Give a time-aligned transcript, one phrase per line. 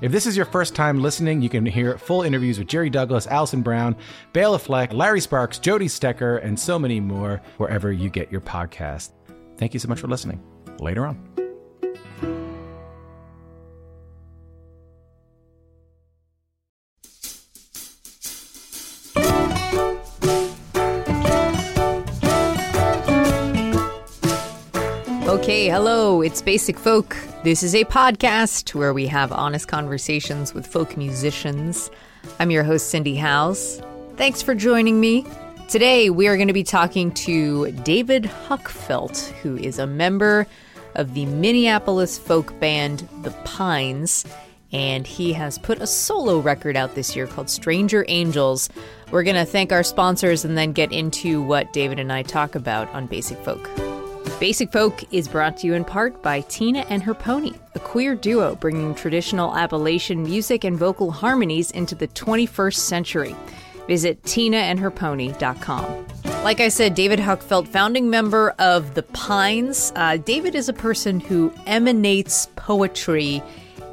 [0.00, 3.26] If this is your first time listening, you can hear full interviews with Jerry Douglas,
[3.26, 3.94] Alison Brown,
[4.32, 9.10] Bela Fleck, Larry Sparks, Jody Stecher, and so many more wherever you get your podcast.
[9.58, 10.42] Thank you so much for listening.
[10.78, 11.26] Later on.
[25.28, 27.16] Okay, hello, it's Basic Folk.
[27.42, 31.90] This is a podcast where we have honest conversations with folk musicians.
[32.38, 33.80] I'm your host, Cindy Howes.
[34.16, 35.24] Thanks for joining me.
[35.66, 40.46] Today, we are going to be talking to David Huckfelt, who is a member
[40.96, 44.26] of the Minneapolis folk band The Pines,
[44.70, 48.68] and he has put a solo record out this year called Stranger Angels.
[49.10, 52.54] We're going to thank our sponsors and then get into what David and I talk
[52.54, 53.66] about on Basic Folk.
[54.38, 58.14] Basic Folk is brought to you in part by Tina and her pony, a queer
[58.14, 63.36] duo bringing traditional Appalachian music and vocal harmonies into the 21st century.
[63.86, 66.06] Visit tinaandherpony.com.
[66.44, 69.92] Like I said, David Huckfelt, founding member of The Pines.
[69.94, 73.42] Uh, David is a person who emanates poetry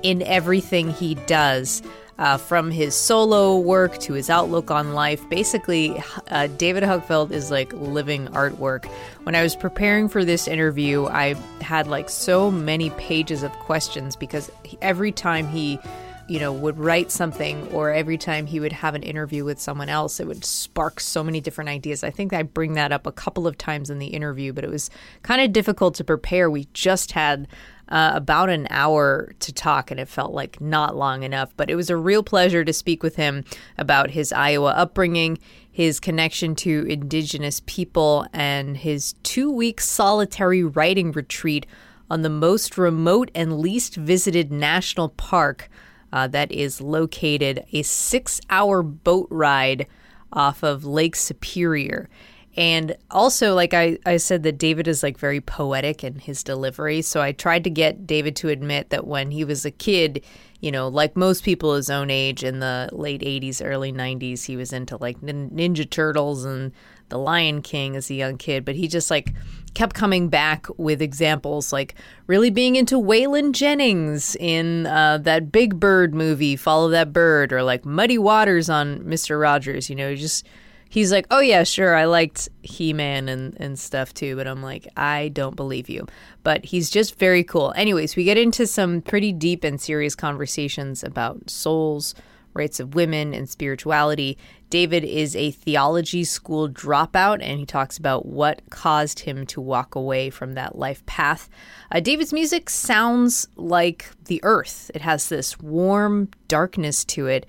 [0.01, 1.81] in everything he does.
[2.19, 5.29] Uh, from his solo work to his outlook on life.
[5.29, 8.85] Basically, uh, David Huckfelt is like living artwork.
[9.21, 14.15] When I was preparing for this interview, I had like so many pages of questions
[14.15, 14.49] because
[14.81, 15.79] every time he
[16.27, 19.89] you know would write something or every time he would have an interview with someone
[19.89, 23.11] else it would spark so many different ideas i think i bring that up a
[23.11, 24.89] couple of times in the interview but it was
[25.23, 27.47] kind of difficult to prepare we just had
[27.89, 31.53] uh, about an hour to talk, and it felt like not long enough.
[31.55, 33.43] But it was a real pleasure to speak with him
[33.77, 35.37] about his Iowa upbringing,
[35.71, 41.65] his connection to Indigenous people, and his two week solitary writing retreat
[42.09, 45.69] on the most remote and least visited national park
[46.11, 49.87] uh, that is located a six hour boat ride
[50.31, 52.09] off of Lake Superior.
[52.57, 57.03] And also, like I, I said, that David is like very poetic in his delivery.
[57.03, 60.23] So I tried to get David to admit that when he was a kid,
[60.59, 64.57] you know, like most people his own age in the late 80s, early 90s, he
[64.57, 66.71] was into like Ninja Turtles and
[67.09, 68.65] The Lion King as a young kid.
[68.65, 69.35] But he just like
[69.75, 71.93] kept coming back with examples like
[72.25, 77.61] really being into Waylon Jennings in uh, that Big Bird movie, Follow That Bird, or
[77.61, 79.39] like Muddy Waters on Mr.
[79.39, 79.91] Rogers.
[79.91, 80.43] You know, just
[80.89, 84.87] he's like, "Oh yeah, sure, I liked He-Man and and stuff too," but I'm like,
[84.95, 86.07] "I don't believe you."
[86.43, 87.73] But he's just very cool.
[87.75, 92.15] Anyways, we get into some pretty deep and serious conversations about souls,
[92.53, 94.37] rights of women, and spirituality.
[94.69, 99.95] David is a theology school dropout, and he talks about what caused him to walk
[99.95, 101.49] away from that life path.
[101.91, 104.91] Uh, David's music sounds like the earth.
[104.93, 107.45] It has this warm darkness to it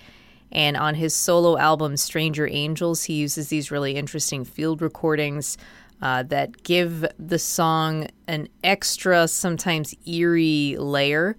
[0.52, 5.58] and on his solo album, Stranger Angels, he uses these really interesting field recordings
[6.00, 11.36] uh, that give the song an extra, sometimes eerie layer.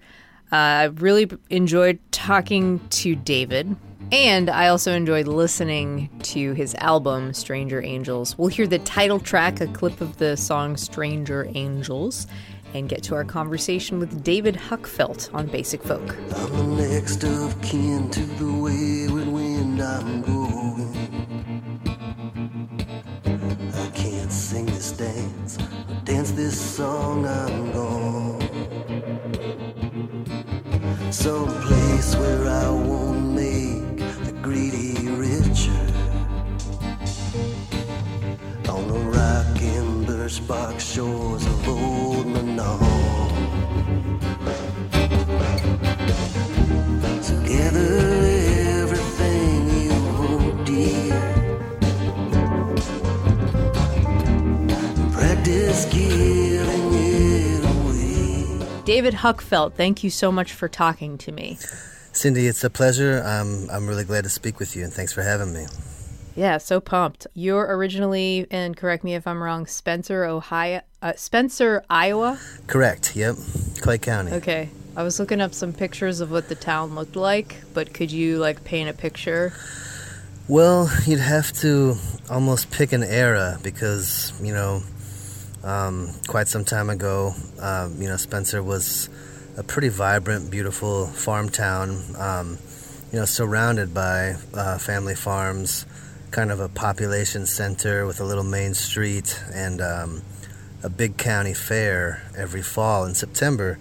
[0.52, 3.76] Uh, I really enjoyed talking to David,
[4.12, 8.36] and I also enjoyed listening to his album, Stranger Angels.
[8.36, 12.26] We'll hear the title track, a clip of the song Stranger Angels,
[12.74, 16.16] and get to our conversation with David Huckfelt on Basic Folk.
[16.36, 20.50] I'm the next of kin to the wayward wind I'm going.
[23.74, 28.40] I can't sing this dance or dance this song I'm gone.
[31.12, 35.86] Some place where I won't make the greedy richer.
[38.68, 40.40] On rock and birch
[40.80, 41.09] shores
[58.84, 61.58] David Huckfelt, thank you so much for talking to me.
[62.12, 63.22] Cindy, it's a pleasure.
[63.24, 65.66] I'm, I'm really glad to speak with you, and thanks for having me.
[66.34, 67.26] Yeah, so pumped.
[67.34, 72.38] You're originally, and correct me if I'm wrong, Spencer, Ohio, uh, Spencer, Iowa.
[72.66, 73.14] Correct.
[73.14, 73.36] Yep.
[73.80, 74.32] Clay County.
[74.32, 74.70] Okay.
[74.96, 78.38] I was looking up some pictures of what the town looked like, but could you
[78.38, 79.52] like paint a picture?
[80.48, 81.94] Well, you'd have to
[82.28, 84.82] almost pick an era because, you know,
[85.62, 89.08] um, quite some time ago, um, you know, Spencer was
[89.56, 92.58] a pretty vibrant, beautiful farm town, um,
[93.12, 95.84] you know, surrounded by uh, family farms,
[96.30, 100.22] kind of a population center with a little main street and um,
[100.82, 103.78] a big county fair every fall in September.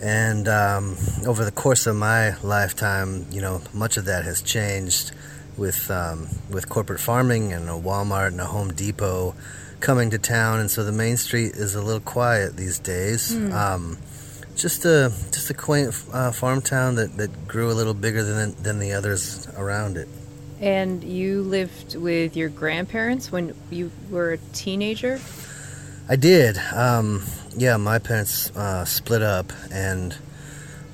[0.00, 0.96] And um,
[1.26, 5.12] over the course of my lifetime, you know, much of that has changed
[5.56, 9.34] with um, with corporate farming and a Walmart and a Home Depot
[9.84, 13.32] coming to town, and so the main street is a little quiet these days.
[13.32, 13.52] Mm.
[13.52, 13.98] Um,
[14.56, 18.54] just a just a quaint uh, farm town that, that grew a little bigger than
[18.62, 20.08] than the others around it.
[20.60, 25.20] And you lived with your grandparents when you were a teenager?
[26.08, 26.56] I did.
[26.72, 27.24] Um,
[27.56, 30.16] yeah, my parents uh, split up, and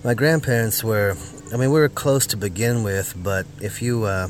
[0.03, 1.17] my grandparents were.
[1.53, 4.29] I mean, we were close to begin with, but if you uh,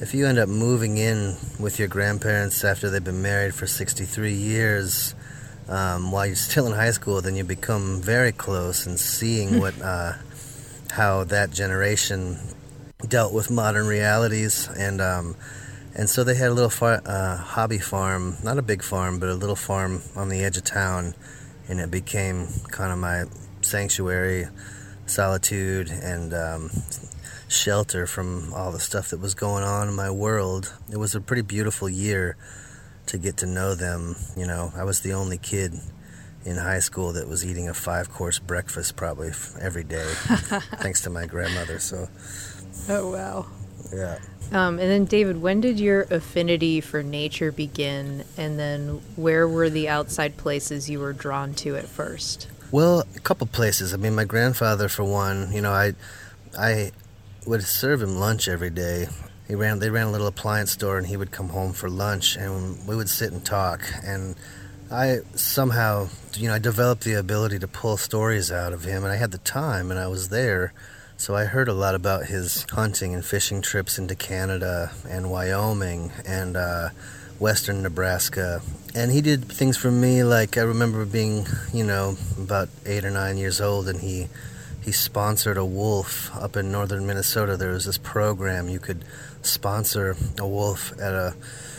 [0.00, 4.32] if you end up moving in with your grandparents after they've been married for 63
[4.32, 5.14] years,
[5.68, 9.80] um, while you're still in high school, then you become very close and seeing what
[9.82, 10.14] uh,
[10.90, 12.38] how that generation
[13.06, 15.00] dealt with modern realities and.
[15.00, 15.36] Um,
[15.92, 19.28] and so they had a little far, uh, hobby farm, not a big farm, but
[19.28, 21.14] a little farm on the edge of town.
[21.68, 23.24] And it became kind of my
[23.60, 24.46] sanctuary,
[25.06, 26.70] solitude, and um,
[27.50, 30.72] shelter from all the stuff that was going on in my world.
[30.90, 32.36] It was a pretty beautiful year
[33.06, 34.14] to get to know them.
[34.36, 35.74] You know, I was the only kid
[36.44, 40.06] in high school that was eating a five course breakfast probably every day,
[40.78, 41.80] thanks to my grandmother.
[41.80, 42.08] So,
[42.88, 43.46] oh, wow.
[43.92, 44.18] Yeah.
[44.52, 48.24] Um, and then, David, when did your affinity for nature begin?
[48.36, 52.48] And then, where were the outside places you were drawn to at first?
[52.70, 53.92] Well, a couple places.
[53.92, 55.94] I mean, my grandfather, for one, you know, I,
[56.58, 56.92] I
[57.46, 59.08] would serve him lunch every day.
[59.48, 59.78] He ran.
[59.78, 62.94] They ran a little appliance store, and he would come home for lunch, and we
[62.94, 63.82] would sit and talk.
[64.04, 64.36] And
[64.90, 69.12] I somehow, you know, I developed the ability to pull stories out of him, and
[69.12, 70.72] I had the time, and I was there
[71.20, 76.10] so I heard a lot about his hunting and fishing trips into Canada and Wyoming
[76.24, 76.88] and uh,
[77.38, 78.62] western Nebraska.
[78.94, 83.10] And he did things for me like I remember being, you know, about eight or
[83.10, 84.28] nine years old, and he
[84.82, 87.56] he sponsored a wolf up in northern Minnesota.
[87.56, 89.04] There was this program you could
[89.42, 91.34] sponsor a wolf at a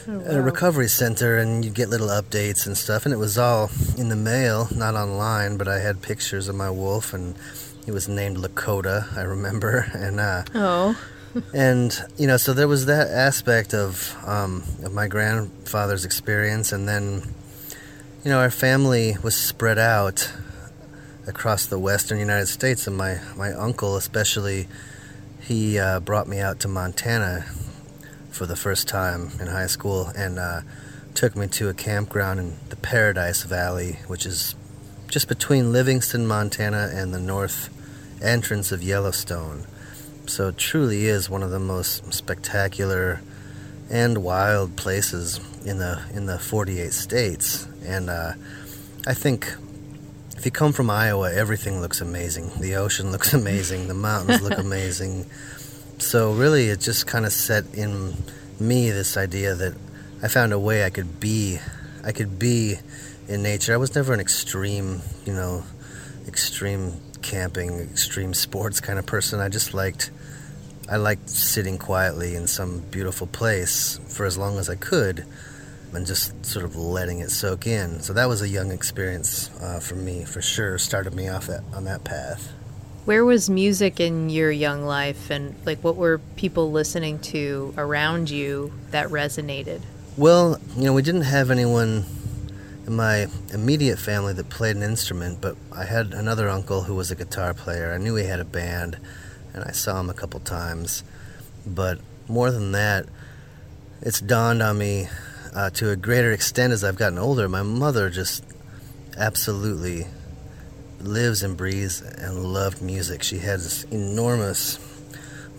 [0.07, 0.25] Oh, wow.
[0.25, 3.05] at a recovery center, and you'd get little updates and stuff.
[3.05, 3.69] And it was all
[3.99, 7.35] in the mail, not online, but I had pictures of my wolf and
[7.85, 10.97] he was named Lakota, I remember, and uh, Oh.
[11.53, 16.87] and you know, so there was that aspect of um, of my grandfather's experience, and
[16.89, 17.21] then
[18.23, 20.31] you know, our family was spread out
[21.31, 24.67] across the western United States, and my my uncle, especially,
[25.39, 27.45] he uh, brought me out to Montana
[28.29, 30.61] for the first time in high school, and uh,
[31.15, 34.55] took me to a campground in the Paradise Valley, which is
[35.07, 37.69] just between Livingston, Montana, and the north
[38.21, 39.65] entrance of Yellowstone.
[40.27, 43.21] So it truly is one of the most spectacular
[43.89, 47.67] and wild places in the in the 48 states.
[47.85, 48.33] And uh,
[49.07, 49.55] I think
[50.41, 52.49] if you come from Iowa, everything looks amazing.
[52.59, 53.87] The ocean looks amazing.
[53.87, 55.27] The mountains look amazing.
[55.99, 58.15] So really, it just kind of set in
[58.59, 59.77] me this idea that
[60.23, 61.59] I found a way I could be,
[62.03, 62.77] I could be
[63.27, 63.75] in nature.
[63.75, 65.63] I was never an extreme, you know,
[66.27, 69.41] extreme camping, extreme sports kind of person.
[69.41, 70.09] I just liked
[70.89, 75.23] I liked sitting quietly in some beautiful place for as long as I could
[75.93, 78.01] and just sort of letting it soak in.
[78.01, 80.77] So that was a young experience uh, for me, for sure.
[80.77, 82.51] Started me off that, on that path.
[83.05, 88.29] Where was music in your young life, and like what were people listening to around
[88.29, 89.81] you that resonated?
[90.17, 92.05] Well, you know, we didn't have anyone
[92.85, 97.09] in my immediate family that played an instrument, but I had another uncle who was
[97.09, 97.91] a guitar player.
[97.91, 98.97] I knew he had a band,
[99.53, 101.03] and I saw him a couple times.
[101.65, 103.07] But more than that,
[104.01, 105.09] it's dawned on me
[105.53, 107.47] uh, to a greater extent as I've gotten older.
[107.49, 108.43] My mother just
[109.17, 110.07] absolutely
[110.99, 113.23] lives and breathes and loved music.
[113.23, 114.79] She had this enormous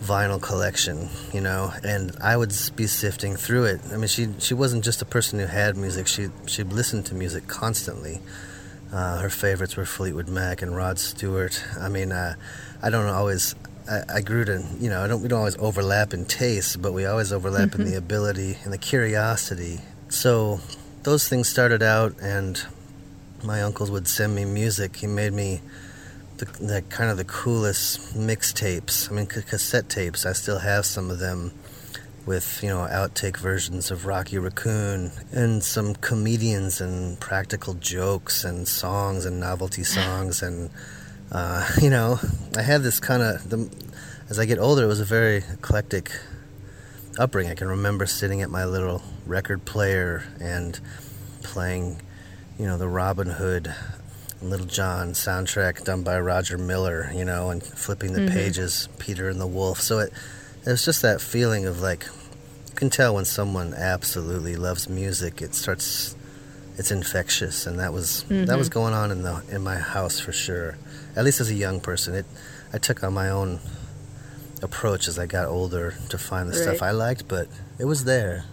[0.01, 3.81] vinyl collection, you know, and I would be sifting through it.
[3.91, 7.15] I mean, she she wasn't just a person who had music; she she listened to
[7.15, 8.21] music constantly.
[8.91, 11.63] Uh, her favorites were Fleetwood Mac and Rod Stewart.
[11.79, 12.35] I mean, uh,
[12.81, 13.55] I don't always.
[13.89, 15.21] I, I grew to, you know, I don't.
[15.21, 17.97] We don't always overlap in taste, but we always overlap in the mm-hmm.
[17.97, 19.79] ability and the curiosity.
[20.09, 20.59] So,
[21.03, 22.63] those things started out, and
[23.43, 24.97] my uncles would send me music.
[24.97, 25.61] He made me
[26.37, 29.11] the, the kind of the coolest mixtapes.
[29.11, 30.25] I mean, c- cassette tapes.
[30.25, 31.51] I still have some of them
[32.25, 38.67] with you know outtake versions of Rocky Raccoon and some comedians and practical jokes and
[38.67, 40.69] songs and novelty songs and
[41.33, 42.19] uh, you know
[42.57, 43.69] I had this kind of the
[44.29, 46.11] as I get older it was a very eclectic
[47.17, 47.51] upbringing.
[47.51, 50.79] I can remember sitting at my little record player and
[51.43, 52.01] playing
[52.57, 53.73] you know the Robin Hood
[54.41, 59.39] Little John soundtrack done by Roger Miller, you know, and flipping the pages, Peter and
[59.39, 59.79] the Wolf.
[59.79, 60.13] So it
[60.65, 62.05] it was just that feeling of like
[62.69, 65.41] you can tell when someone absolutely loves music.
[65.41, 66.15] It starts
[66.77, 70.33] it's infectious, and that was that was going on in the in my house for
[70.33, 70.77] sure.
[71.15, 72.25] At least as a young person, it
[72.73, 73.59] I took on my own
[74.61, 78.45] approach as I got older to find the stuff I liked, but it was there.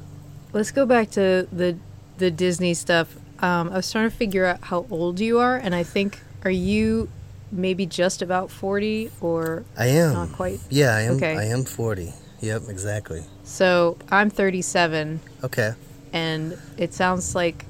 [0.53, 1.77] Let's go back to the
[2.19, 3.17] the Disney stuff.
[3.43, 6.51] Um, I was trying to figure out how old you are, and I think are
[6.51, 7.09] you
[7.53, 10.61] maybe just about forty or I am not quite?
[10.69, 11.15] Yeah, I am.
[11.17, 11.37] Okay.
[11.37, 12.13] I am forty.
[12.41, 13.23] Yep, exactly.
[13.45, 15.73] So I'm thirty-seven, Okay.
[16.13, 17.65] and it sounds like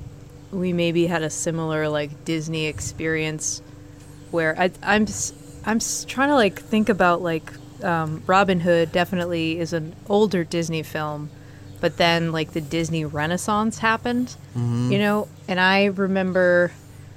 [0.53, 3.63] we maybe had a similar like Disney experience
[4.31, 5.07] where I, I'm
[5.65, 7.51] I'm trying to like think about like
[7.83, 11.31] um, Robin Hood definitely is an older Disney film,
[11.81, 16.73] but then like the Disney Renaissance happened, you know, and I remember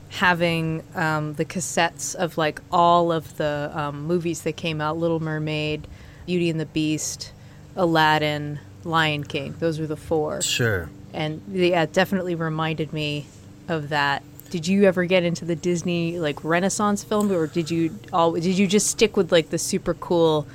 [0.10, 5.20] having um, the cassettes of like all of the um, movies that came out Little
[5.20, 5.88] Mermaid,
[6.26, 7.32] Beauty and the Beast,
[7.76, 9.56] Aladdin, Lion King.
[9.60, 10.90] Those were the four Sure.
[11.14, 13.26] and yeah, it definitely reminded me
[13.68, 14.22] of that.
[14.54, 18.56] Did you ever get into the Disney like Renaissance film, or did you all did
[18.56, 20.46] you just stick with like the super cool,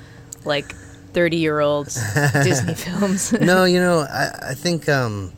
[0.45, 0.73] like
[1.11, 1.95] thirty year olds
[2.31, 3.33] Disney films?
[3.41, 5.33] no, you know, I, I think um,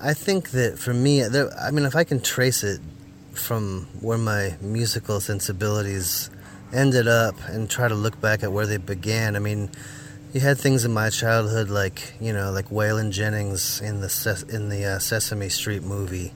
[0.00, 2.80] I think that for me, there, I mean, if I can trace it
[3.32, 6.30] from where my musical sensibilities
[6.72, 9.68] ended up and try to look back at where they began, I mean,
[10.32, 14.44] you had things in my childhood like you know, like Waylon Jennings in the Ses-
[14.44, 16.34] in the uh, Sesame Street movie,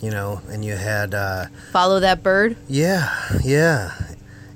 [0.00, 1.14] you know, and you had.
[1.14, 2.56] Uh, Follow that bird.
[2.68, 3.10] yeah,
[3.44, 3.92] yeah.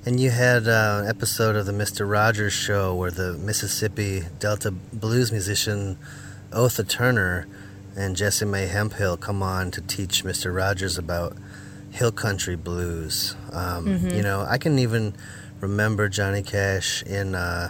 [0.05, 2.09] And you had uh, an episode of the Mr.
[2.09, 5.97] Rogers show where the Mississippi Delta blues musician
[6.51, 7.47] Otha Turner
[7.95, 10.55] and Jessie Mae Hemphill come on to teach Mr.
[10.55, 11.35] Rogers about
[11.91, 13.35] hill country blues.
[13.51, 15.13] Um, You know, I can even
[15.59, 17.69] remember Johnny Cash in uh,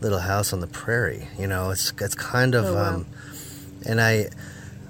[0.00, 1.28] Little House on the Prairie.
[1.38, 2.94] You know, it's it's kind of, Oh, wow.
[2.96, 3.06] um,
[3.86, 4.28] and I.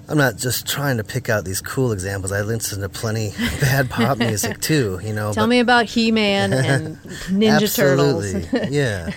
[0.09, 2.31] I'm not just trying to pick out these cool examples.
[2.31, 5.31] I listen to plenty bad pop music too, you know.
[5.33, 6.97] Tell but- me about He Man and
[7.27, 8.33] Ninja Turtles.
[8.33, 9.11] Absolutely, yeah.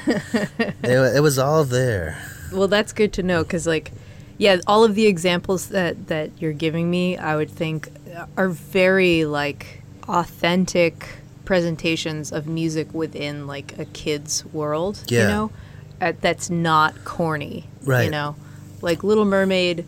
[0.82, 2.22] it, it was all there.
[2.52, 3.92] Well, that's good to know because, like,
[4.36, 7.88] yeah, all of the examples that that you're giving me, I would think,
[8.36, 11.08] are very like authentic
[11.46, 15.02] presentations of music within like a kid's world.
[15.08, 15.22] yeah.
[15.22, 15.52] You know,
[16.00, 17.66] uh, that's not corny.
[17.84, 18.04] Right.
[18.04, 18.36] you know,
[18.80, 19.84] like Little Mermaid,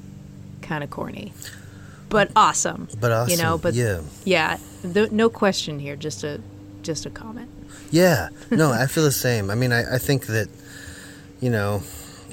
[0.64, 1.33] kind of corny,
[2.09, 2.88] but awesome.
[3.00, 4.00] But awesome, You know, but yeah.
[4.25, 5.94] yeah, th- no question here.
[5.97, 6.40] Just a
[6.83, 7.49] just a comment.
[7.90, 9.50] Yeah, no, I feel the same.
[9.50, 10.49] I mean, I, I think that,
[11.40, 11.83] you know,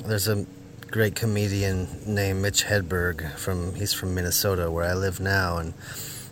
[0.06, 0.46] there's a
[0.90, 5.74] great comedian named Mitch Hedberg from he's from Minnesota where I live now, and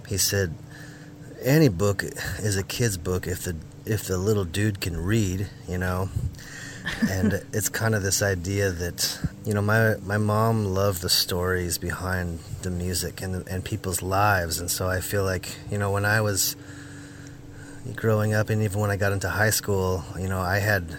[0.08, 0.54] he said
[1.42, 5.78] any book is a kid's book if the if the little dude can read, you
[5.78, 6.10] know.
[7.10, 11.78] And it's kind of this idea that you know my my mom loved the stories
[11.78, 16.06] behind the music and and people's lives, and so I feel like you know when
[16.06, 16.56] I was
[17.96, 20.98] growing up and even when I got into high school, you know, I had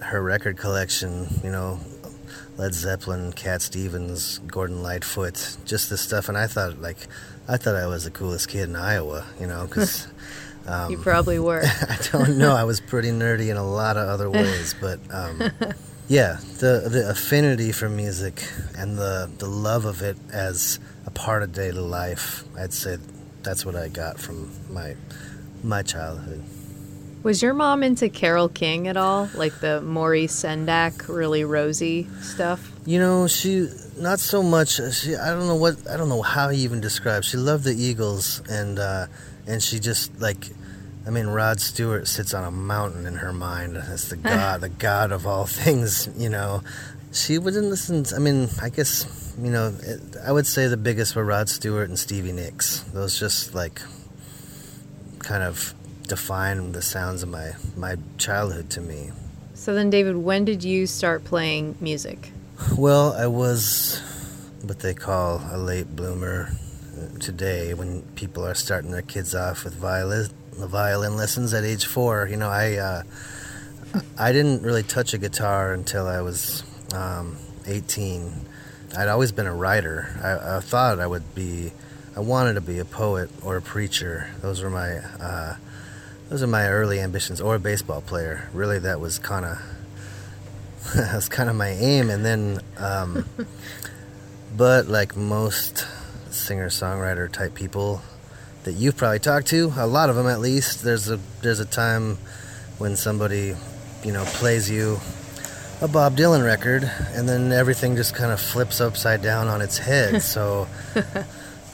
[0.00, 1.80] her record collection, you know,
[2.56, 6.28] Led Zeppelin, Cat Stevens, Gordon Lightfoot, just this stuff.
[6.28, 7.08] And I thought like
[7.48, 9.66] I thought I was the coolest kid in Iowa, you know,
[10.66, 11.62] cuz you probably were.
[11.88, 15.50] I don't know, I was pretty nerdy in a lot of other ways, but um
[16.08, 18.44] yeah, the the affinity for music
[18.76, 22.98] and the the love of it as a part of daily life, I'd say
[23.42, 24.96] that's what I got from my
[25.62, 26.42] my childhood.
[27.22, 29.28] Was your mom into Carole King at all?
[29.34, 32.70] Like the Maurice Sendak, Really Rosie stuff?
[32.84, 34.80] You know, she not so much.
[34.94, 37.24] She I don't know what I don't know how he even describe.
[37.24, 39.06] She loved the Eagles, and uh,
[39.46, 40.48] and she just like,
[41.06, 44.68] I mean, Rod Stewart sits on a mountain in her mind as the god, the
[44.68, 46.08] god of all things.
[46.16, 46.62] You know,
[47.12, 48.04] she wouldn't listen.
[48.04, 51.48] To, I mean, I guess you know, it, I would say the biggest were Rod
[51.48, 52.80] Stewart and Stevie Nicks.
[52.92, 53.80] Those just like
[55.20, 55.74] kind of
[56.06, 59.10] define the sounds of my my childhood to me.
[59.54, 62.30] So then, David, when did you start playing music?
[62.76, 64.00] Well, I was
[64.62, 66.50] what they call a late bloomer
[66.96, 71.84] uh, today when people are starting their kids off with violin, violin lessons at age
[71.84, 72.26] four.
[72.26, 73.02] You know, I uh,
[74.18, 77.36] I didn't really touch a guitar until I was um,
[77.66, 78.32] 18.
[78.96, 80.18] I'd always been a writer.
[80.22, 81.72] I, I, thought I would be,
[82.16, 84.30] I wanted to be a poet or a preacher.
[84.40, 85.56] Those were my, uh,
[86.30, 88.48] those are my early ambitions, or a baseball player.
[88.52, 89.58] Really, that was kind of,
[90.94, 92.10] that was kind of my aim.
[92.10, 93.28] And then, um,
[94.56, 95.86] but like most
[96.30, 98.02] singer songwriter type people
[98.64, 101.64] that you've probably talked to, a lot of them at least, there's a there's a
[101.64, 102.18] time
[102.78, 103.54] when somebody,
[104.04, 104.98] you know, plays you
[105.80, 109.78] a Bob Dylan record, and then everything just kind of flips upside down on its
[109.78, 110.22] head.
[110.34, 110.66] so,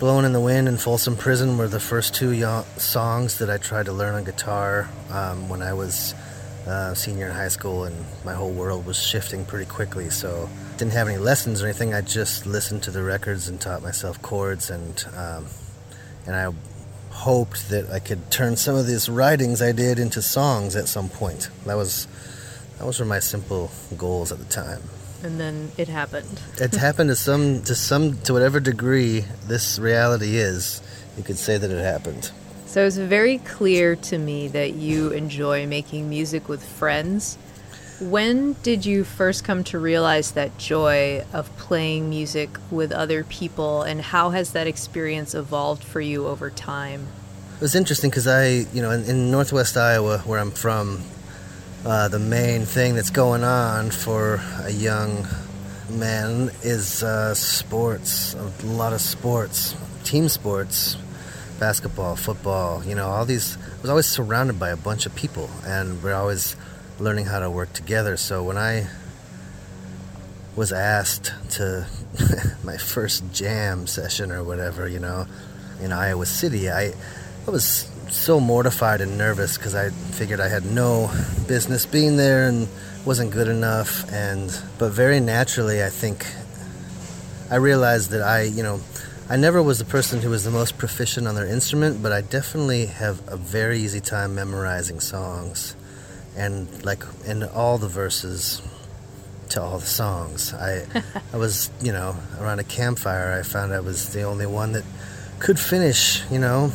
[0.03, 3.59] Blowing in the Wind and Folsom Prison were the first two yo- songs that I
[3.59, 6.13] tried to learn on guitar um, when I was
[6.67, 10.11] uh, senior in high school, and my whole world was shifting pretty quickly.
[10.11, 11.95] So, didn't have any lessons or anything.
[11.95, 15.47] I just listened to the records and taught myself chords, and um,
[16.27, 16.53] and I
[17.11, 21.09] hoped that I could turn some of these writings I did into songs at some
[21.09, 21.51] point.
[21.67, 22.07] That was
[22.79, 24.83] those were my simple goals at the time.
[25.23, 26.41] And then it happened.
[26.59, 30.83] it happened to some to some to whatever degree this reality is.
[31.17, 32.31] You could say that it happened.
[32.73, 37.37] So it's very clear to me that you enjoy making music with friends.
[38.01, 43.83] When did you first come to realize that joy of playing music with other people,
[43.83, 47.09] and how has that experience evolved for you over time?
[47.57, 51.03] It was interesting because I, you know, in, in, northwest Iowa, where I'm from,
[51.85, 55.27] uh, the main thing that's going on for a young
[55.91, 60.97] man is uh, sports, a lot of sports, team sports,
[61.63, 63.57] basketball, football, you know, all these.
[63.57, 66.57] I was always surrounded by a bunch of people, and we're always
[66.99, 68.17] learning how to work together.
[68.17, 68.89] So when I
[70.57, 71.87] was asked to
[72.65, 75.27] my first jam session or whatever, you know,
[75.81, 76.95] in Iowa City, I,
[77.47, 81.13] I was so mortified and nervous because I figured I had no
[81.47, 82.67] business being there and
[83.07, 84.13] wasn't good enough.
[84.13, 84.51] And
[84.81, 86.27] but very naturally, I think
[87.53, 88.81] I realized that I, you know,
[89.33, 92.21] I never was the person who was the most proficient on their instrument, but I
[92.21, 95.75] definitely have a very easy time memorizing songs,
[96.37, 98.61] and like in all the verses
[99.49, 100.53] to all the songs.
[100.53, 100.85] I
[101.33, 103.33] I was, you know, around a campfire.
[103.33, 104.85] I found I was the only one that
[105.39, 106.71] could finish, you know,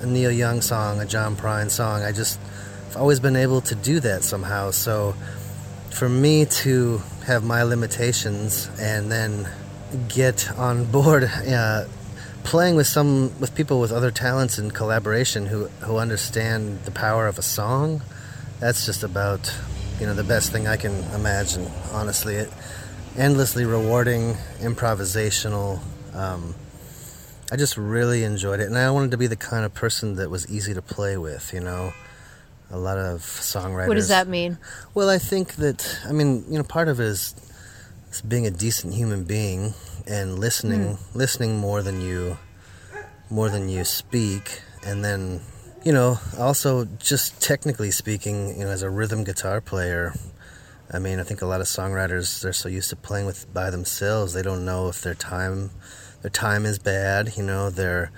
[0.00, 2.04] a Neil Young song, a John Prine song.
[2.04, 2.40] I just,
[2.86, 4.70] I've always been able to do that somehow.
[4.70, 5.14] So
[5.90, 9.46] for me to have my limitations and then
[10.08, 11.84] get on board uh,
[12.48, 17.26] playing with some with people with other talents and collaboration who who understand the power
[17.26, 18.02] of a song
[18.58, 19.54] that's just about
[20.00, 22.50] you know the best thing i can imagine honestly it
[23.18, 25.78] endlessly rewarding improvisational
[26.14, 26.54] um,
[27.52, 30.30] I just really enjoyed it, and I wanted to be the kind of person that
[30.30, 31.52] was easy to play with.
[31.54, 31.92] You know,
[32.70, 33.88] a lot of songwriters.
[33.88, 34.58] What does that mean?
[34.94, 37.34] Well, I think that I mean, you know, part of it is,
[38.10, 39.72] is being a decent human being
[40.08, 41.14] and listening, mm.
[41.14, 42.38] listening more than you,
[43.30, 45.40] more than you speak, and then,
[45.84, 50.14] you know, also just technically speaking, you know, as a rhythm guitar player.
[50.90, 53.68] I mean, I think a lot of songwriters they're so used to playing with by
[53.70, 55.70] themselves, they don't know if their time
[56.22, 57.36] their time is bad.
[57.36, 58.10] You know, their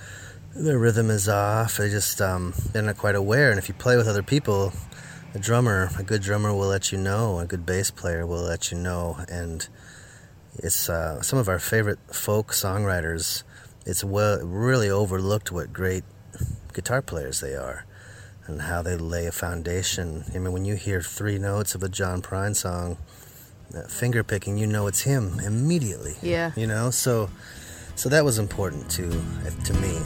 [0.55, 1.77] their rhythm is off.
[1.77, 3.51] They just um, they're not quite aware.
[3.51, 4.73] And if you play with other people,
[5.35, 7.39] a drummer, a good drummer will let you know.
[7.39, 9.19] A good bass player will let you know.
[9.29, 9.69] And
[10.57, 13.43] it's uh, some of our favorite folk songwriters.
[13.87, 16.05] It's well really overlooked what great
[16.73, 17.87] guitar players they are
[18.47, 20.25] and how they lay a foundation.
[20.35, 22.99] I mean, when you hear three notes of a John Prine song,
[23.89, 26.15] finger picking, you know it's him immediately.
[26.23, 26.53] Yeah.
[26.57, 27.31] You know, so
[27.95, 29.09] so that was important to
[29.65, 30.01] to me.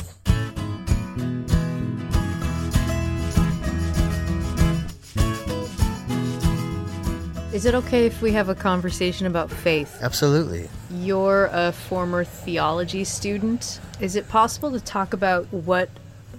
[7.54, 9.96] Is it okay if we have a conversation about faith?
[10.02, 10.68] Absolutely.
[10.90, 13.78] You're a former theology student.
[14.00, 15.88] Is it possible to talk about what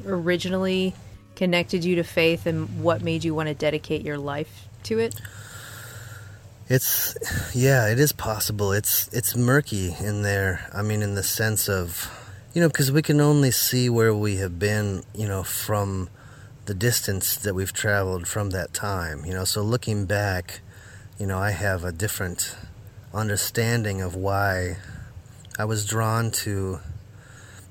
[0.05, 0.93] originally
[1.37, 5.15] connected you to faith and what made you want to dedicate your life to it?
[6.67, 7.15] It's
[7.55, 8.73] yeah, it is possible.
[8.73, 10.69] It's it's murky in there.
[10.73, 12.11] I mean, in the sense of
[12.53, 16.09] you know, because we can only see where we have been, you know, from
[16.65, 19.23] the distance that we've traveled from that time.
[19.23, 20.59] You know, so looking back,
[21.17, 22.57] you know, I have a different
[23.13, 24.77] understanding of why
[25.57, 26.79] I was drawn to,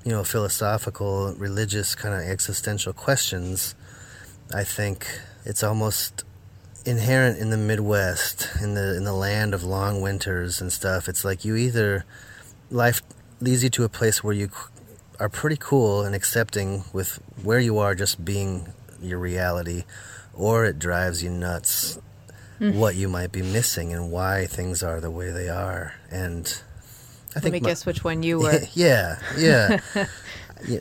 [0.03, 3.75] you know, philosophical, religious kind of existential questions.
[4.51, 5.05] I think
[5.45, 6.23] it's almost
[6.85, 11.07] inherent in the Midwest, in the in the land of long winters and stuff.
[11.07, 12.03] It's like you either
[12.71, 13.03] life
[13.39, 14.49] leads you to a place where you
[15.19, 19.83] are pretty cool and accepting with where you are, just being your reality,
[20.33, 21.99] or it drives you nuts
[22.71, 22.77] Hmm.
[22.79, 25.93] what you might be missing and why things are the way they are.
[26.11, 26.45] And
[27.31, 28.61] I Let think me my- guess which one you were.
[28.73, 29.79] yeah, yeah.
[30.67, 30.79] yeah.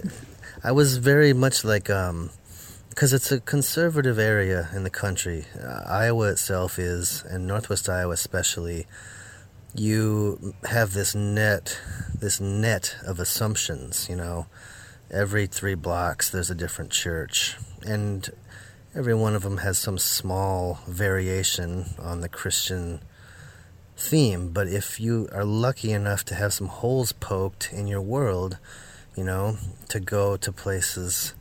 [0.62, 2.31] I was very much like, um,
[2.90, 5.47] because it's a conservative area in the country.
[5.61, 8.87] Uh, Iowa itself is, and Northwest Iowa especially.
[9.77, 11.81] You have this net,
[12.16, 14.09] this net of assumptions.
[14.09, 14.47] You know,
[15.11, 18.31] every three blocks there's a different church, and
[18.96, 23.00] every one of them has some small variation on the Christian
[23.96, 24.50] theme.
[24.50, 28.59] But if you are lucky enough to have some holes poked in your world,
[29.16, 29.57] you know,
[29.88, 31.35] to go to places,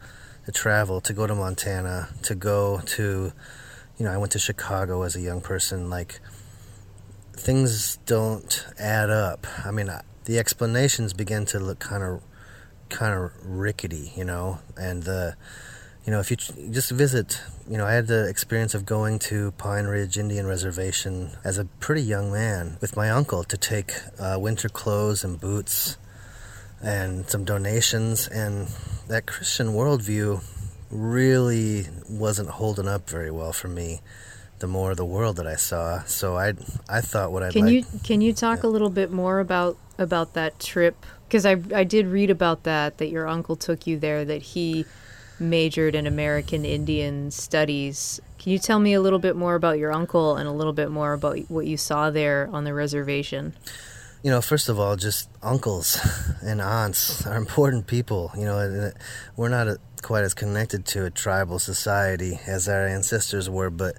[0.45, 3.31] to travel, to go to Montana, to go to,
[3.97, 6.19] you know, I went to Chicago as a young person, like,
[7.33, 9.45] things don't add up.
[9.63, 9.91] I mean,
[10.25, 12.21] the explanations begin to look kind of,
[12.89, 15.35] kind of rickety, you know, and the,
[16.05, 19.51] you know, if you just visit, you know, I had the experience of going to
[19.51, 24.37] Pine Ridge Indian Reservation as a pretty young man with my uncle to take uh,
[24.37, 25.97] winter clothes and boots
[26.81, 28.67] and some donations, and
[29.07, 30.43] that Christian worldview
[30.91, 34.01] really wasn't holding up very well for me.
[34.59, 36.53] The more of the world that I saw, so I
[36.87, 37.73] I thought what I'd Can like.
[37.73, 41.05] you can you talk a little bit more about about that trip?
[41.27, 44.23] Because I I did read about that that your uncle took you there.
[44.23, 44.85] That he
[45.39, 48.21] majored in American Indian Studies.
[48.39, 50.91] Can you tell me a little bit more about your uncle and a little bit
[50.91, 53.53] more about what you saw there on the reservation?
[54.23, 55.99] you know, first of all, just uncles
[56.41, 58.31] and aunts are important people.
[58.35, 58.91] You know, uh,
[59.35, 63.97] we're not a, quite as connected to a tribal society as our ancestors were, but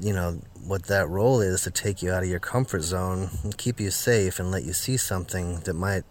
[0.00, 3.56] you know what that role is to take you out of your comfort zone and
[3.58, 6.04] keep you safe and let you see something that might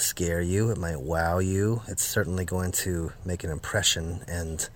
[0.00, 1.82] scare you it might wow you.
[1.88, 4.68] It's certainly going to make an impression and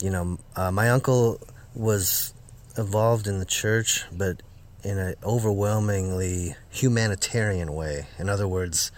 [0.00, 1.40] you know uh, my uncle
[1.74, 2.34] was
[2.76, 4.42] involved in the church but
[4.82, 8.06] in an overwhelmingly humanitarian way.
[8.18, 8.92] In other words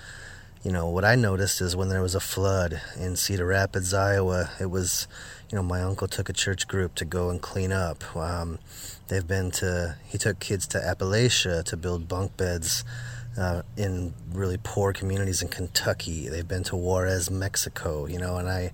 [0.64, 4.50] you know what i noticed is when there was a flood in cedar rapids iowa
[4.58, 5.06] it was
[5.50, 8.04] you know my uncle took a church group to go and clean up.
[8.16, 8.58] Um,
[9.08, 12.84] they've been to he took kids to appalachia to build bunk beds
[13.38, 16.28] uh, in really poor communities in kentucky.
[16.28, 18.72] They've been to juarez mexico you know and i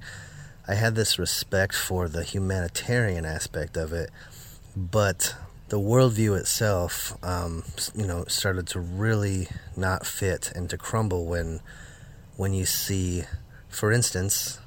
[0.69, 4.11] i had this respect for the humanitarian aspect of it
[4.77, 5.35] but
[5.73, 11.61] the worldview itself, um, you know, started to really not fit and to crumble when,
[12.37, 13.23] when you see,
[13.71, 14.61] for instance,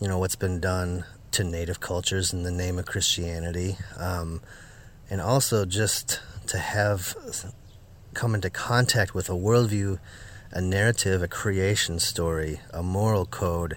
[0.00, 4.40] you know what's been done to native cultures in the name of Christianity, um,
[5.10, 7.16] and also just to have
[8.16, 9.98] come into contact with a worldview,
[10.50, 13.76] a narrative, a creation story, a moral code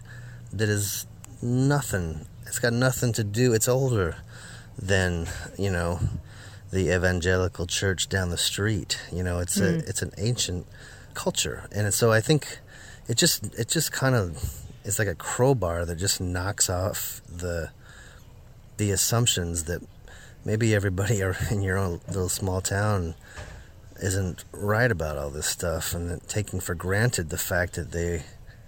[0.52, 1.06] that is
[1.42, 2.26] nothing.
[2.48, 3.54] It's got nothing to do.
[3.54, 4.16] It's older
[4.82, 6.00] than you know
[6.72, 9.00] the evangelical church down the street.
[9.12, 9.90] You know, it's a mm.
[9.90, 10.66] it's an ancient
[11.14, 12.60] culture, and so I think
[13.08, 14.42] it just it just kind of
[14.86, 17.72] it's like a crowbar that just knocks off the
[18.78, 19.82] the assumptions that
[20.46, 21.22] maybe everybody
[21.52, 23.16] in your own little small town
[24.02, 28.24] isn't right about all this stuff and that taking for granted the fact that they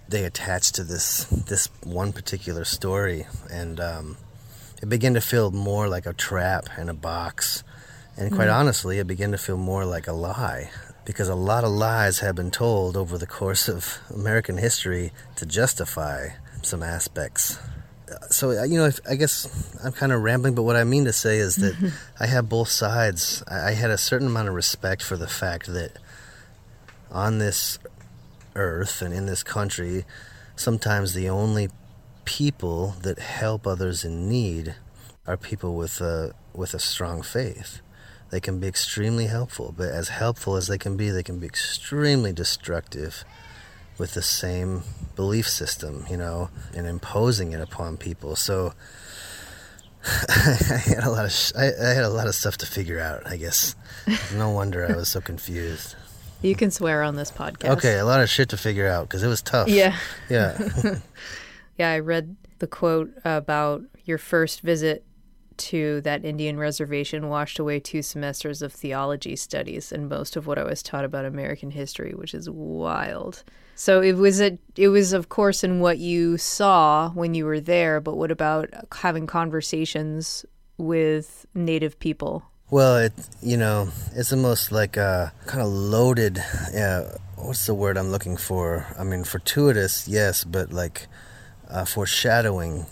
[0.08, 3.26] they attach to this this one particular story.
[3.50, 4.16] And um,
[4.82, 7.64] it began to feel more like a trap and a box.
[8.16, 10.70] And quite honestly it began to feel more like a lie
[11.04, 15.46] because a lot of lies have been told over the course of American history to
[15.46, 16.28] justify
[16.62, 17.58] some aspects
[18.30, 19.48] so uh, you know if, i guess
[19.84, 22.68] i'm kind of rambling but what i mean to say is that i have both
[22.68, 23.42] sides.
[23.48, 25.98] I, I had a certain amount of respect for the fact that
[27.10, 27.78] on this
[28.54, 30.04] earth and in this country
[30.56, 31.68] sometimes the only
[32.24, 34.74] people that help others in need
[35.26, 37.80] are people with a with a strong faith.
[38.30, 41.46] They can be extremely helpful but as helpful as they can be they can be
[41.46, 43.24] extremely destructive
[43.98, 44.82] with the same
[45.16, 48.36] belief system, you know, and imposing it upon people.
[48.36, 48.72] So
[50.28, 52.98] I had a lot of sh- I, I had a lot of stuff to figure
[53.00, 53.26] out.
[53.26, 53.74] I guess
[54.34, 55.96] no wonder I was so confused.
[56.42, 57.70] You can swear on this podcast.
[57.76, 59.68] Okay, a lot of shit to figure out because it was tough.
[59.68, 59.96] Yeah.
[60.28, 60.58] yeah.
[61.78, 65.04] Yeah, I read the quote about your first visit
[65.56, 70.58] to that Indian reservation washed away two semesters of theology studies and most of what
[70.58, 73.44] I was taught about American history, which is wild.
[73.74, 77.60] So it was a, it was of course in what you saw when you were
[77.60, 80.44] there, but what about having conversations
[80.78, 82.44] with native people?
[82.70, 86.42] Well, it you know it's almost like a kind of loaded.
[86.72, 88.86] Yeah, what's the word I'm looking for?
[88.98, 91.06] I mean, fortuitous, yes, but like
[91.68, 92.86] uh, foreshadowing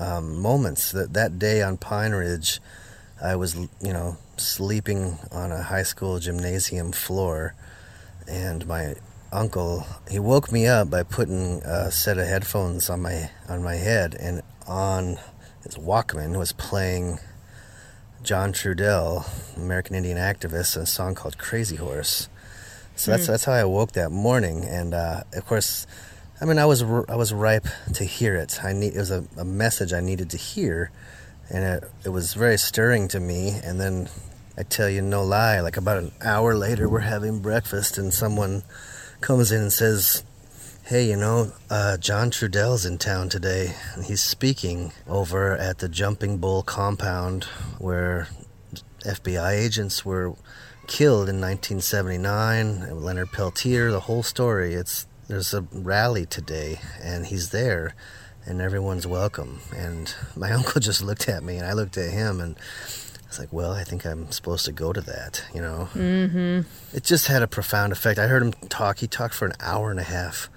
[0.00, 0.92] um, moments.
[0.92, 2.60] That that day on Pine Ridge,
[3.22, 7.54] I was you know sleeping on a high school gymnasium floor,
[8.26, 8.96] and my
[9.32, 13.76] uncle he woke me up by putting a set of headphones on my on my
[13.76, 15.18] head, and on
[15.62, 17.18] his Walkman was playing
[18.22, 22.28] John Trudell, American Indian activist, a song called Crazy Horse.
[22.96, 25.86] So that's that's how I woke that morning, and uh, of course,
[26.40, 28.62] I mean I was I was ripe to hear it.
[28.62, 30.90] I need it was a, a message I needed to hear,
[31.48, 33.58] and it, it was very stirring to me.
[33.64, 34.08] And then
[34.58, 38.64] I tell you no lie, like about an hour later, we're having breakfast, and someone
[39.20, 40.22] comes in and says,
[40.84, 45.88] "Hey, you know, uh, John Trudell's in town today, and he's speaking over at the
[45.88, 47.44] Jumping Bull compound
[47.78, 48.28] where
[49.04, 50.34] FBI agents were
[50.86, 53.00] killed in 1979.
[53.00, 54.74] Leonard Peltier, the whole story.
[54.74, 57.94] It's there's a rally today, and he's there,
[58.44, 59.60] and everyone's welcome.
[59.74, 62.56] And my uncle just looked at me, and I looked at him, and
[63.30, 65.88] I was like, "Well, I think I'm supposed to go to that," you know.
[65.94, 66.96] Mm-hmm.
[66.96, 68.18] It just had a profound effect.
[68.18, 68.98] I heard him talk.
[68.98, 70.50] He talked for an hour and a half,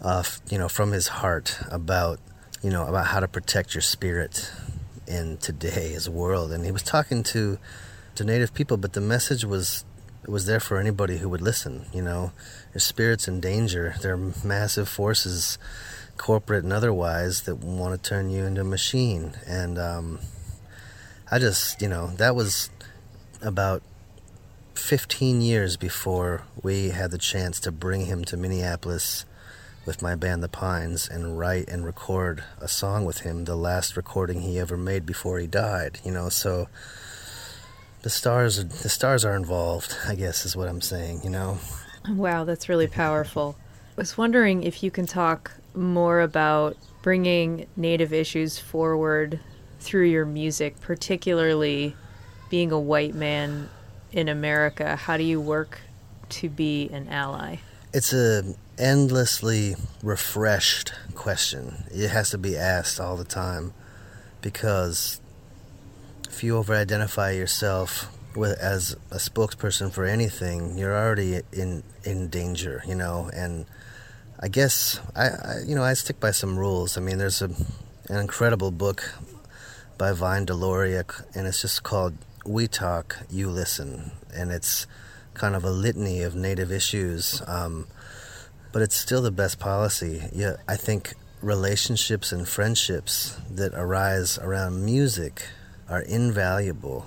[0.00, 2.20] uh, you know, from his heart about,
[2.62, 4.48] you know, about how to protect your spirit
[5.08, 6.52] in today's world.
[6.52, 7.58] And he was talking to
[8.14, 9.84] to native people, but the message was
[10.24, 11.86] was there for anybody who would listen.
[11.92, 12.30] You know,
[12.72, 13.96] your spirit's in danger.
[14.00, 15.58] There are massive forces,
[16.16, 19.34] corporate and otherwise, that want to turn you into a machine.
[19.48, 20.20] And um,
[21.34, 22.70] I just, you know, that was
[23.42, 23.82] about
[24.76, 29.24] 15 years before we had the chance to bring him to Minneapolis
[29.84, 33.96] with my band The Pines and write and record a song with him, the last
[33.96, 36.68] recording he ever made before he died, you know, so
[38.02, 41.58] the stars the stars are involved, I guess is what I'm saying, you know.
[42.10, 43.56] Wow, that's really powerful.
[43.98, 49.40] I was wondering if you can talk more about bringing Native issues forward
[49.84, 51.94] through your music, particularly
[52.48, 53.68] being a white man
[54.12, 54.96] in America.
[54.96, 55.80] How do you work
[56.30, 57.56] to be an ally?
[57.92, 61.84] It's a endlessly refreshed question.
[61.90, 63.72] It has to be asked all the time
[64.40, 65.20] because
[66.28, 72.28] if you over identify yourself with as a spokesperson for anything, you're already in in
[72.28, 73.30] danger, you know.
[73.32, 73.66] And
[74.40, 76.96] I guess I, I you know I stick by some rules.
[76.96, 77.50] I mean, there's a
[78.08, 79.14] an incredible book
[79.98, 81.04] by Vine Deloria,
[81.34, 84.86] and it's just called "We Talk, You Listen," and it's
[85.34, 87.42] kind of a litany of Native issues.
[87.46, 87.86] Um,
[88.72, 90.22] but it's still the best policy.
[90.32, 95.46] Yeah, I think relationships and friendships that arise around music
[95.88, 97.06] are invaluable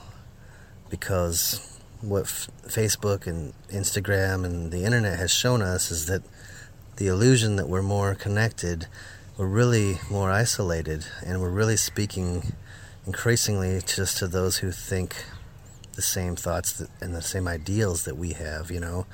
[0.89, 6.21] because what f- Facebook and Instagram and the internet has shown us is that
[6.97, 8.87] the illusion that we're more connected,
[9.37, 12.53] we're really more isolated, and we're really speaking
[13.07, 15.15] increasingly just to those who think
[15.93, 19.07] the same thoughts that, and the same ideals that we have, you know.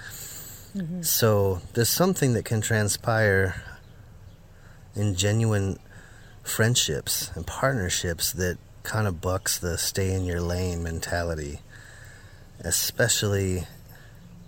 [0.76, 1.04] Mm-hmm.
[1.04, 3.64] So there's something that can transpire
[4.96, 5.80] in genuine
[6.44, 11.62] friendships and partnerships that kind of bucks the stay in your lane mentality,
[12.60, 13.64] especially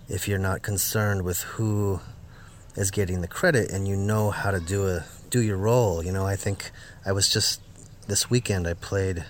[0.08, 2.00] if you're not concerned with who
[2.74, 6.04] is getting the credit and you know how to do a do your role.
[6.04, 6.70] You know, I think
[7.04, 7.60] I was just
[8.06, 9.24] this weekend I played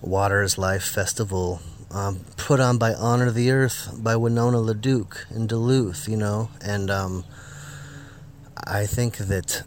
[0.00, 5.46] Water is Life Festival um, put on by Honor the Earth by Winona LaDuke in
[5.46, 7.24] Duluth, you know, and um,
[8.66, 9.62] I think that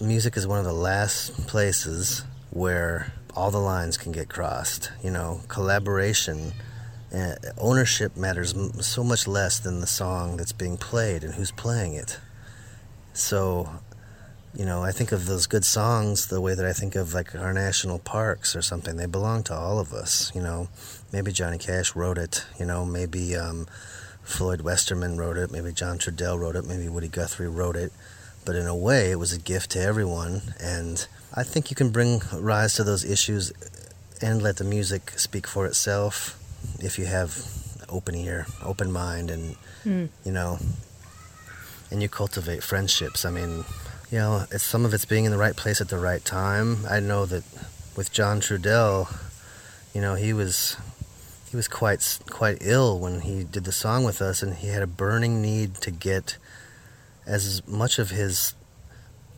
[0.00, 4.92] music is one of the last places where all the lines can get crossed.
[5.02, 6.52] You know, collaboration,
[7.12, 11.50] uh, ownership matters m- so much less than the song that's being played and who's
[11.50, 12.18] playing it.
[13.12, 13.68] So,
[14.58, 17.32] you know, I think of those good songs the way that I think of like
[17.36, 18.96] our national parks or something.
[18.96, 20.32] They belong to all of us.
[20.34, 20.68] You know,
[21.12, 22.44] maybe Johnny Cash wrote it.
[22.58, 23.68] You know, maybe um,
[24.24, 25.52] Floyd Westerman wrote it.
[25.52, 26.66] Maybe John Trudell wrote it.
[26.66, 27.92] Maybe Woody Guthrie wrote it.
[28.44, 30.42] But in a way, it was a gift to everyone.
[30.58, 33.52] And I think you can bring rise to those issues
[34.20, 36.36] and let the music speak for itself
[36.80, 37.46] if you have
[37.88, 39.56] open ear, open mind, and
[40.24, 40.58] you know,
[41.92, 43.24] and you cultivate friendships.
[43.24, 43.64] I mean,
[44.10, 46.86] you know, it's some of it's being in the right place at the right time.
[46.88, 47.44] I know that
[47.94, 49.14] with John Trudell,
[49.94, 50.76] you know, he was
[51.50, 54.82] he was quite quite ill when he did the song with us, and he had
[54.82, 56.38] a burning need to get
[57.26, 58.54] as much of his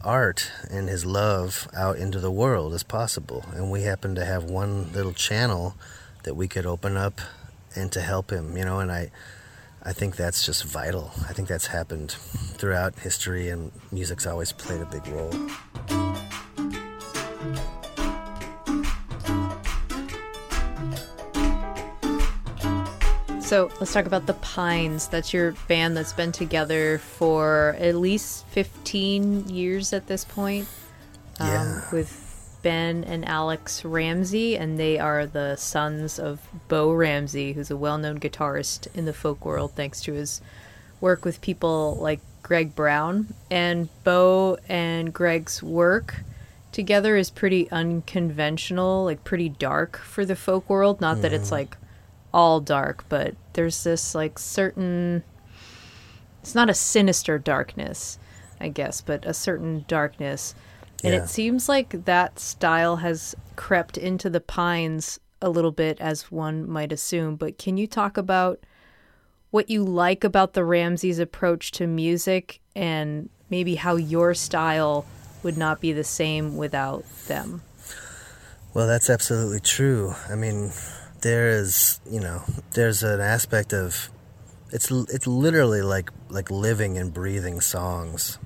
[0.02, 3.44] art and his love out into the world as possible.
[3.52, 5.74] And we happened to have one little channel
[6.22, 7.20] that we could open up
[7.74, 9.10] and to help him, you know, and I
[9.82, 11.10] I think that's just vital.
[11.28, 15.32] I think that's happened throughout history, and music's always played a big role.
[23.40, 25.08] So let's talk about the Pines.
[25.08, 30.68] That's your band that's been together for at least 15 years at this point.
[31.40, 31.80] Um, yeah.
[31.90, 32.19] With
[32.62, 37.98] Ben and Alex Ramsey, and they are the sons of Bo Ramsey, who's a well
[37.98, 40.40] known guitarist in the folk world thanks to his
[41.00, 43.34] work with people like Greg Brown.
[43.50, 46.22] And Bo and Greg's work
[46.72, 51.00] together is pretty unconventional, like pretty dark for the folk world.
[51.00, 51.52] Not that it's mm.
[51.52, 51.76] like
[52.32, 55.22] all dark, but there's this like certain.
[56.42, 58.18] It's not a sinister darkness,
[58.60, 60.54] I guess, but a certain darkness.
[61.02, 61.22] And Yeah.
[61.24, 66.68] it seems like that style has crept into the pines a little bit, as one
[66.68, 67.36] might assume.
[67.36, 68.60] But can you talk about
[69.50, 75.04] what you like about the Ramseys' approach to music and maybe how your style
[75.42, 77.62] would not be the same without them?
[78.74, 80.14] Well, that's absolutely true.
[80.28, 80.72] I mean,
[81.22, 84.10] there is, you know, there's an aspect of
[84.72, 88.38] it's it's literally like like living and breathing songs.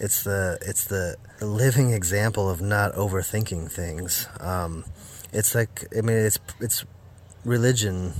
[0.00, 4.28] It's the it's the, living example of not overthinking things.
[4.40, 4.84] Um,
[5.32, 6.84] it's like I mean, it's it's
[7.44, 8.12] religion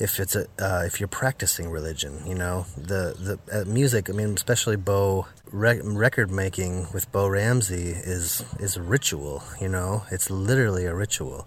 [0.00, 4.08] if it's a uh, if you're practicing religion, you know the the uh, music.
[4.08, 9.42] I mean, especially Bo rec- record making with Bo Ramsey is is a ritual.
[9.60, 11.46] You know, it's literally a ritual.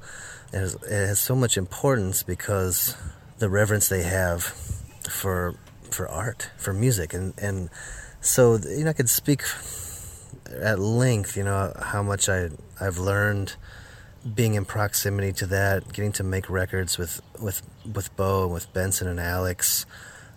[0.53, 2.95] It has, it has so much importance because
[3.39, 4.43] the reverence they have
[5.10, 5.56] for
[5.89, 7.69] for art, for music, and and
[8.24, 9.44] so you know I could speak
[10.62, 11.38] at length.
[11.38, 12.50] You know how much I
[12.82, 13.56] I've learned
[14.36, 17.62] being in proximity to that, getting to make records with with
[17.94, 19.86] with Bo and with Benson and Alex,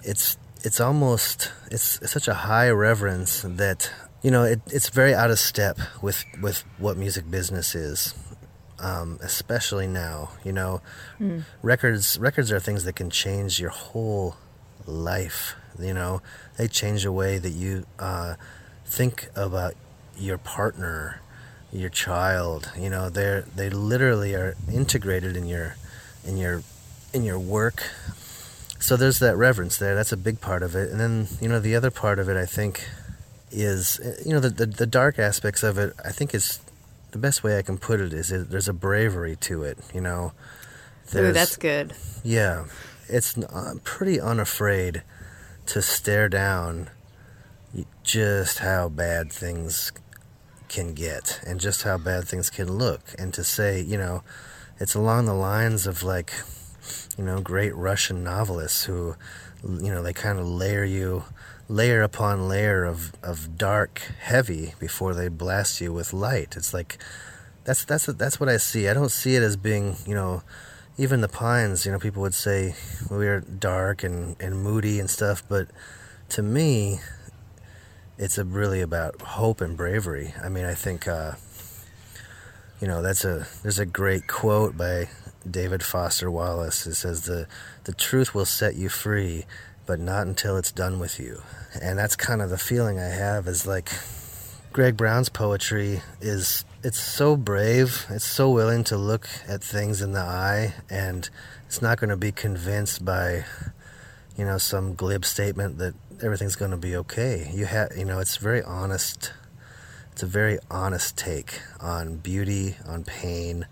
[0.03, 3.91] it's it's almost it's, it's such a high reverence that
[4.23, 8.15] you know it, it's very out of step with with what music business is,
[8.81, 10.31] um, especially now.
[10.45, 10.83] You know,
[11.63, 14.37] records records are things that can change your whole
[14.87, 15.55] life.
[15.81, 16.23] You know,
[16.57, 18.35] they change the way that you uh,
[18.85, 19.75] think about
[20.19, 21.21] your partner
[21.73, 25.77] your child you know they're they literally are integrated in your
[26.25, 26.63] in your
[27.13, 27.91] in your work.
[28.79, 29.95] So there's that reverence there.
[29.95, 30.91] That's a big part of it.
[30.91, 32.87] And then you know the other part of it i think
[33.51, 36.61] is you know the the, the dark aspects of it i think is
[37.13, 40.01] the best way i can put it is that there's a bravery to it you
[40.01, 40.33] know.
[41.15, 41.95] Ooh, that's good.
[42.25, 42.65] yeah,
[43.09, 45.03] it's uh, pretty unafraid
[45.67, 46.91] to stare down
[48.03, 49.93] just how bad things
[50.69, 54.23] can get and just how bad things can look, and to say, you know,
[54.79, 56.33] it's along the lines of like,
[57.17, 59.17] you know, great Russian novelists who,
[59.63, 61.25] you know, they kind of layer you
[61.69, 66.55] layer upon layer of, of dark heavy before they blast you with light.
[66.57, 66.99] It's like
[67.65, 68.89] that's that's that's what I see.
[68.89, 70.43] I don't see it as being, you know,
[70.99, 72.75] even the pines, you know, people would say
[73.11, 75.69] we are dark and, and moody and stuff, but
[76.31, 77.01] to me,
[78.19, 80.33] it's really about hope and bravery.
[80.43, 81.33] I mean, I think, uh,
[82.81, 85.09] you know, that's a there's a great quote by
[85.49, 86.87] David Foster Wallace.
[86.87, 87.47] It says the
[87.85, 89.45] the truth will set you free,
[89.85, 91.43] but not until it's done with you.
[91.81, 93.91] And that's kind of the feeling I have is like
[94.77, 98.05] Greg Brown's poetry is it's so brave.
[98.11, 101.31] It's so willing to look at things in the eye and
[101.65, 103.47] it's not going to be convinced by
[104.37, 107.51] you know some glib statement that everything's going to be okay.
[107.55, 109.33] You have you know it's very honest.
[110.13, 113.67] It's a very honest take on beauty, on pain,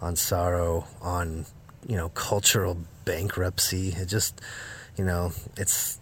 [0.00, 1.46] on sorrow, on
[1.86, 3.90] you know cultural bankruptcy.
[3.90, 4.40] It just
[4.98, 6.00] you know it's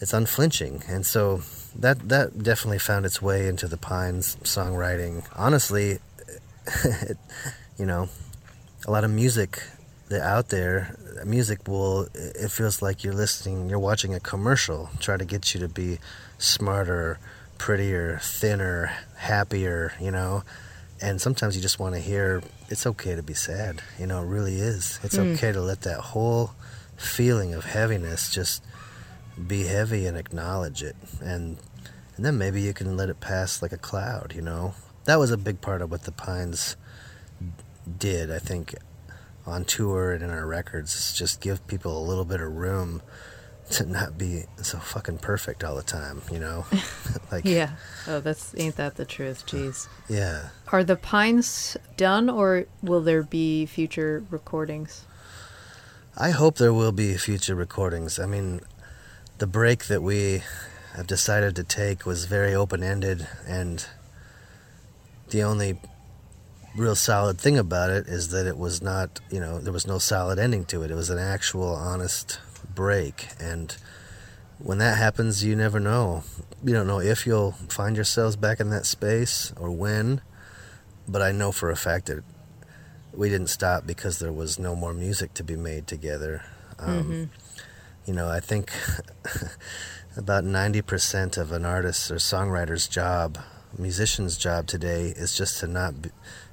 [0.00, 1.42] it's unflinching, and so
[1.76, 5.24] that that definitely found its way into the Pines songwriting.
[5.36, 5.98] Honestly,
[6.84, 7.18] it,
[7.78, 8.08] you know,
[8.86, 9.62] a lot of music
[10.08, 15.16] that out there, music will it feels like you're listening, you're watching a commercial, try
[15.16, 15.98] to get you to be
[16.38, 17.18] smarter,
[17.58, 20.42] prettier, thinner, happier, you know.
[21.00, 23.82] And sometimes you just want to hear it's okay to be sad.
[23.98, 24.98] You know, it really is.
[25.02, 25.32] It's hmm.
[25.32, 26.52] okay to let that whole
[26.96, 28.62] feeling of heaviness just
[29.46, 31.58] be heavy and acknowledge it and
[32.16, 34.74] and then maybe you can let it pass like a cloud you know
[35.04, 36.76] that was a big part of what the pines
[37.98, 38.74] did i think
[39.46, 43.00] on tour and in our records is just give people a little bit of room
[43.70, 46.64] to not be so fucking perfect all the time you know
[47.32, 47.72] like Yeah.
[48.06, 49.46] Oh, that's ain't that the truth?
[49.46, 49.86] Jeez.
[50.08, 55.04] yeah Are the pines done, or will there be future recordings?
[56.16, 58.18] I hope there will be future recordings.
[58.18, 58.60] I mean,
[59.38, 60.42] the break that we
[60.94, 63.86] have decided to take was very open ended, and
[65.30, 65.80] the only
[66.76, 69.98] real solid thing about it is that it was not, you know, there was no
[69.98, 70.90] solid ending to it.
[70.90, 72.40] It was an actual, honest
[72.74, 73.28] break.
[73.40, 73.76] And
[74.58, 76.24] when that happens, you never know.
[76.64, 80.20] You don't know if you'll find yourselves back in that space or when.
[81.06, 82.22] But I know for a fact that
[83.12, 86.44] we didn't stop because there was no more music to be made together.
[86.78, 87.30] Um,
[88.08, 88.72] You know, I think
[90.16, 93.36] about 90% of an artist's or songwriter's job,
[93.76, 96.08] musician's job today, is just to not, be,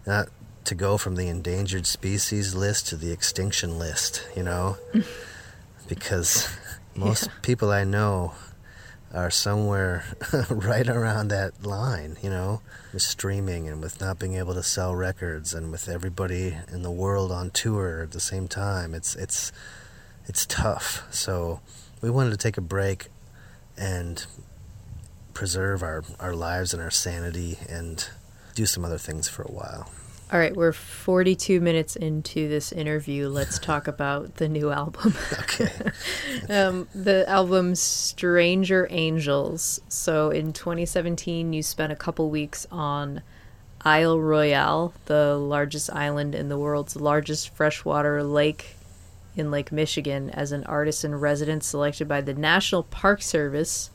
[0.06, 0.28] not
[0.66, 4.76] to go from the endangered species list to the extinction list, you know?
[5.88, 6.54] because
[6.94, 8.34] most people I know
[9.14, 10.04] are somewhere
[10.50, 12.60] right around that line, you know,
[12.92, 16.92] with streaming and with not being able to sell records and with everybody in the
[16.92, 18.94] world on tour at the same time.
[18.94, 19.54] It's it's
[20.28, 21.04] it's tough.
[21.12, 21.62] So
[22.02, 23.08] we wanted to take a break
[23.78, 24.26] and
[25.34, 28.08] preserve our, our lives and our sanity and
[28.54, 29.90] do some other things for a while.
[30.34, 33.28] All right, we're 42 minutes into this interview.
[33.28, 35.14] Let's talk about the new album.
[35.34, 35.72] Okay.
[36.50, 39.80] um, the album Stranger Angels.
[39.88, 43.22] So in 2017, you spent a couple weeks on
[43.82, 48.76] Isle Royale, the largest island in the world's largest freshwater lake
[49.36, 53.90] in Lake Michigan, as an artist in residence selected by the National Park Service,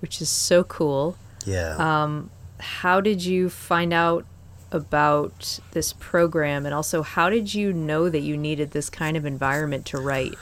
[0.00, 1.16] which is so cool.
[1.44, 2.18] yeah.
[2.60, 4.24] How did you find out
[4.70, 6.66] about this program?
[6.66, 10.34] And also, how did you know that you needed this kind of environment to write?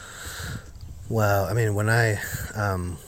[1.09, 2.19] Well, I mean, when I,
[2.55, 2.99] um,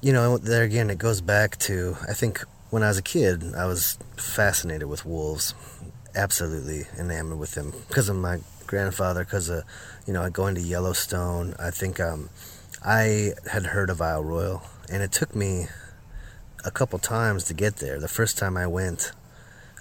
[0.00, 3.54] you know, there again, it goes back to I think when I was a kid,
[3.54, 5.54] I was fascinated with wolves,
[6.14, 8.38] absolutely enamored with them because of my
[8.72, 9.64] grandfather, because of,
[10.06, 11.54] you know, going to Yellowstone.
[11.58, 12.30] I think um,
[12.82, 15.66] I had heard of Isle Royale, and it took me
[16.64, 18.00] a couple times to get there.
[18.00, 19.12] The first time I went,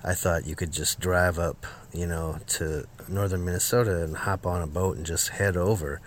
[0.04, 4.62] I thought you could just drive up, you know, to northern Minnesota and hop on
[4.62, 6.02] a boat and just head over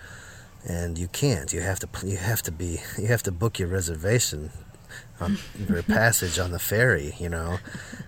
[0.67, 1.53] and you can't.
[1.53, 1.87] You have to.
[2.05, 2.79] You have to be.
[2.97, 4.49] You have to book your reservation
[5.19, 5.37] on
[5.69, 7.15] your passage on the ferry.
[7.19, 7.57] You know,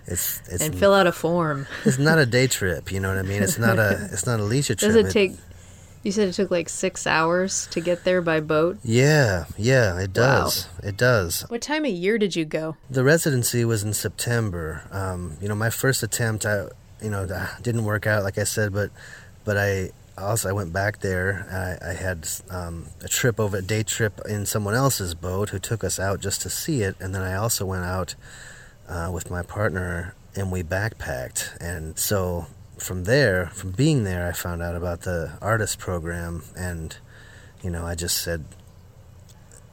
[0.06, 1.66] it's it's And fill out a form.
[1.84, 2.92] it's not a day trip.
[2.92, 3.42] You know what I mean?
[3.42, 4.92] It's not a it's not a leisure trip.
[4.92, 5.32] Does it take?
[6.04, 8.78] You said it took like six hours to get there by boat.
[8.84, 10.68] Yeah, yeah, it does.
[10.82, 11.42] It does.
[11.48, 12.76] What time of year did you go?
[12.88, 14.84] The residency was in September.
[14.92, 16.68] Um, you know, my first attempt, I,
[17.02, 17.26] you know,
[17.62, 18.90] didn't work out, like I said, but,
[19.44, 19.90] but I
[20.22, 21.46] also I went back there.
[21.50, 25.58] I, I had um, a trip over, a day trip in someone else's boat who
[25.58, 28.14] took us out just to see it, and then I also went out
[28.88, 31.56] uh, with my partner and we backpacked.
[31.60, 32.46] And so
[32.78, 36.96] from there, from being there, I found out about the artist program, and
[37.62, 38.44] you know, I just said,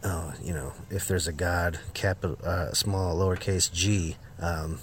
[0.03, 4.79] oh, you know, if there's a God, capital, uh, small, lowercase g, um,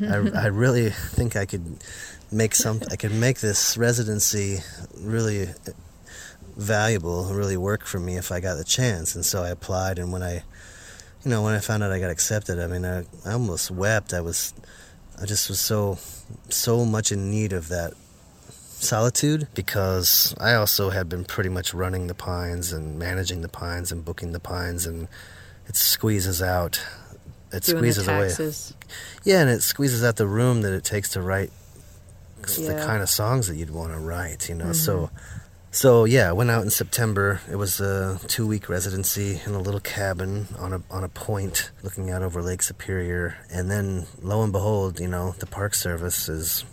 [0.00, 1.78] I, I really think I could
[2.30, 2.80] make some.
[2.90, 4.58] I could make this residency
[4.98, 5.48] really
[6.56, 9.14] valuable, really work for me if I got the chance.
[9.14, 10.42] And so I applied, and when I,
[11.24, 14.14] you know, when I found out I got accepted, I mean, I, I almost wept.
[14.14, 14.54] I was,
[15.20, 15.98] I just was so,
[16.48, 17.94] so much in need of that
[18.84, 23.90] solitude because I also had been pretty much running the pines and managing the pines
[23.90, 25.08] and booking the pines and
[25.66, 26.84] it squeezes out
[27.54, 28.52] it Doing squeezes away.
[29.24, 31.50] yeah and it squeezes out the room that it takes to write
[32.42, 34.72] the kind of songs that you'd want to write you know?
[34.72, 35.16] So mm-hmm.
[35.70, 37.40] so yeah I went out in September.
[37.50, 41.70] It was a two week residency in a little cabin on a on a point
[41.82, 43.36] looking out over Lake Superior.
[43.50, 46.64] And then lo and behold you know the Park Service is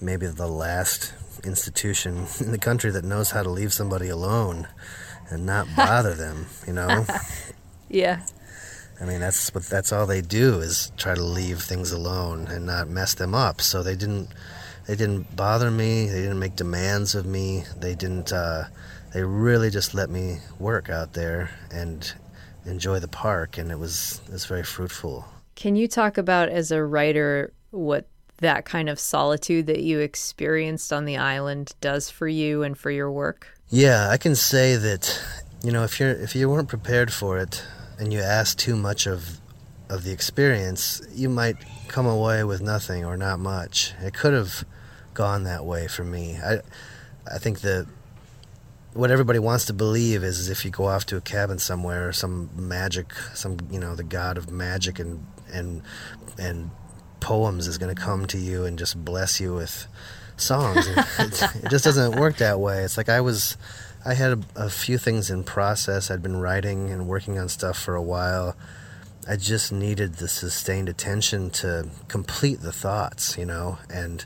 [0.00, 1.12] maybe the last
[1.44, 4.68] institution in the country that knows how to leave somebody alone
[5.30, 7.06] and not bother them, you know?
[7.90, 8.26] Yeah.
[9.04, 12.64] I mean, that's what that's all they do is try to leave things alone and
[12.64, 13.60] not mess them up.
[13.60, 14.30] So they didn't
[14.86, 17.64] they didn't bother me, they didn't make demands of me.
[17.78, 18.64] They didn't uh
[19.12, 22.14] they really just let me work out there and
[22.64, 25.26] enjoy the park and it was it was very fruitful.
[25.54, 28.06] Can you talk about as a writer what
[28.38, 32.90] that kind of solitude that you experienced on the island does for you and for
[32.90, 33.48] your work?
[33.68, 35.22] Yeah, I can say that
[35.62, 37.62] you know if you're if you weren't prepared for it
[38.04, 39.40] and you ask too much of
[39.88, 41.56] of the experience, you might
[41.88, 43.92] come away with nothing or not much.
[44.00, 44.64] It could have
[45.12, 46.36] gone that way for me.
[46.36, 46.60] I
[47.30, 47.86] I think that
[48.92, 52.12] what everybody wants to believe is, is if you go off to a cabin somewhere,
[52.12, 55.82] some magic, some you know the god of magic and and
[56.38, 56.70] and
[57.20, 59.86] poems is going to come to you and just bless you with
[60.36, 60.86] songs.
[60.86, 62.82] it, it just doesn't work that way.
[62.82, 63.56] It's like I was,
[64.04, 66.10] I had a, a few things in process.
[66.10, 68.54] I'd been writing and working on stuff for a while.
[69.26, 74.24] I just needed the sustained attention to complete the thoughts, you know, and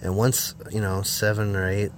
[0.00, 1.92] and once you know seven or eight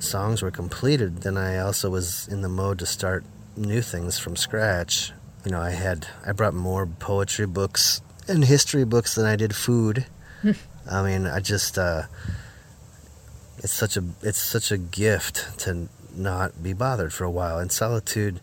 [0.00, 3.24] songs were completed, then I also was in the mode to start
[3.56, 5.12] new things from scratch.
[5.44, 9.54] You know, I had I brought more poetry books and history books than I did
[9.54, 10.06] food.
[10.90, 12.02] I mean, I just uh,
[13.58, 17.58] it's such a it's such a gift to not be bothered for a while.
[17.58, 18.40] In solitude,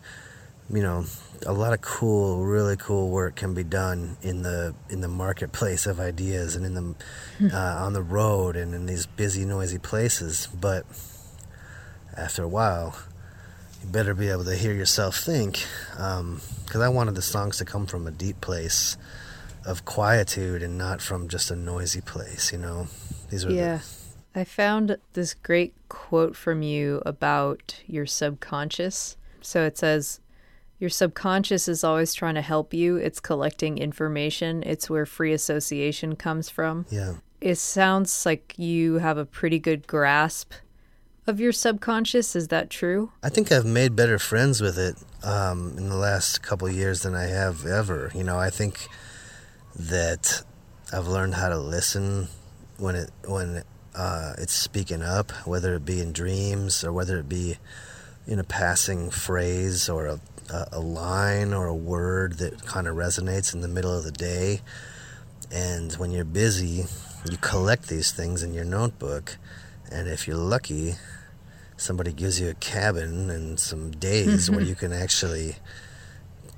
[0.70, 1.04] you know,
[1.46, 5.84] a lot of cool, really cool work can be done in the in the marketplace
[5.86, 6.94] of ideas and in the
[7.54, 10.48] uh, on the road and in these busy, noisy places.
[10.58, 10.86] But
[12.16, 12.96] after a while,
[13.82, 17.86] you better be able to hear yourself think, because I wanted the songs to come
[17.86, 18.96] from a deep place
[19.66, 22.52] of quietude and not from just a noisy place.
[22.52, 22.86] You know,
[23.30, 23.78] these are the- Yeah.
[24.34, 29.16] I found this great quote from you about your subconscious.
[29.40, 30.20] So it says,
[30.78, 32.96] Your subconscious is always trying to help you.
[32.96, 34.62] It's collecting information.
[34.64, 36.86] It's where free association comes from.
[36.90, 37.14] yeah.
[37.40, 40.54] It sounds like you have a pretty good grasp
[41.26, 42.34] of your subconscious.
[42.34, 43.12] Is that true?
[43.22, 47.02] I think I've made better friends with it um, in the last couple of years
[47.02, 48.10] than I have ever.
[48.14, 48.88] You know, I think
[49.76, 50.42] that
[50.90, 52.28] I've learned how to listen
[52.78, 53.62] when it when
[53.94, 57.56] uh, it's speaking up, whether it be in dreams or whether it be
[58.26, 60.20] in a passing phrase or a,
[60.72, 64.60] a, line or a word that kind of resonates in the middle of the day.
[65.52, 66.86] And when you're busy,
[67.30, 69.36] you collect these things in your notebook.
[69.90, 70.94] And if you're lucky,
[71.76, 75.56] somebody gives you a cabin and some days where you can actually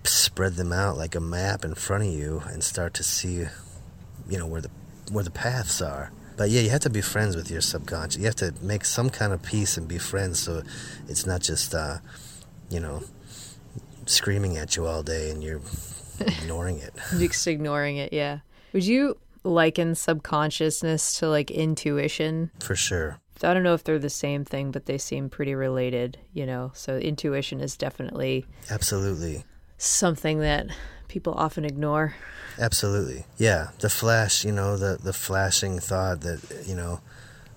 [0.04, 3.44] spread them out like a map in front of you and start to see
[4.28, 4.70] you know where the
[5.10, 8.26] where the paths are but yeah you have to be friends with your subconscious you
[8.26, 10.62] have to make some kind of peace and be friends so
[11.08, 11.98] it's not just uh
[12.70, 13.02] you know
[14.06, 15.60] screaming at you all day and you're
[16.20, 18.38] ignoring it Just ignoring it, yeah.
[18.72, 22.50] Would you liken subconsciousness to like intuition?
[22.60, 26.16] for sure I don't know if they're the same thing, but they seem pretty related,
[26.32, 26.72] you know.
[26.74, 29.44] So intuition is definitely absolutely
[29.76, 30.68] something that
[31.08, 32.14] people often ignore.
[32.58, 33.24] Absolutely.
[33.36, 33.68] Yeah.
[33.80, 37.00] The flash, you know, the, the flashing thought that, you know,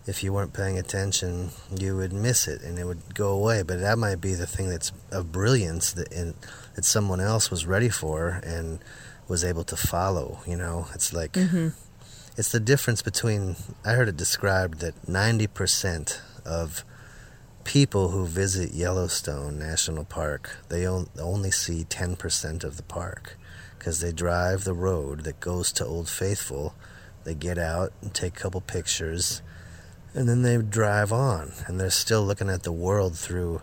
[0.06, 3.64] if you weren't paying attention, you would miss it and it would go away.
[3.64, 6.34] But that might be the thing that's of brilliance that, in,
[6.76, 8.80] that someone else was ready for and
[9.28, 10.88] was able to follow, you know?
[10.93, 11.70] It's like, mm-hmm.
[12.38, 16.84] it's the difference between, I heard it described that 90% of
[17.64, 23.38] people who visit Yellowstone National Park, they only see 10% of the park
[23.80, 26.75] because they drive the road that goes to Old Faithful.
[27.23, 29.41] They get out and take a couple pictures,
[30.13, 33.61] and then they drive on, and they're still looking at the world through,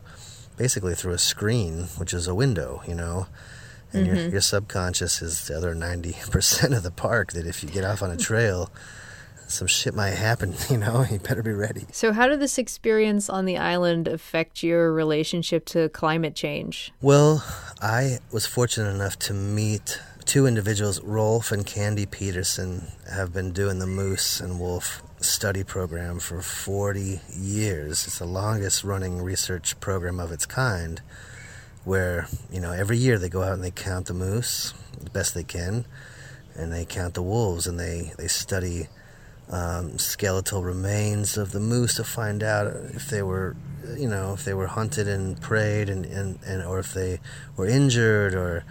[0.56, 3.26] basically through a screen, which is a window, you know.
[3.92, 4.32] And your mm-hmm.
[4.32, 7.32] your subconscious is the other ninety percent of the park.
[7.32, 8.70] That if you get off on a trail,
[9.48, 10.54] some shit might happen.
[10.70, 11.86] You know, you better be ready.
[11.92, 16.92] So, how did this experience on the island affect your relationship to climate change?
[17.00, 17.44] Well,
[17.80, 21.00] I was fortunate enough to meet two individuals.
[21.02, 27.20] Rolf and Candy Peterson have been doing the moose and wolf study program for 40
[27.32, 28.06] years.
[28.06, 31.00] It's the longest running research program of its kind,
[31.84, 35.34] where, you know, every year they go out and they count the moose the best
[35.34, 35.84] they can,
[36.54, 38.88] and they count the wolves and they, they study
[39.48, 43.56] um, skeletal remains of the moose to find out if they were,
[43.96, 47.20] you know, if they were hunted and preyed, and, and, and or if they
[47.56, 48.64] were injured, or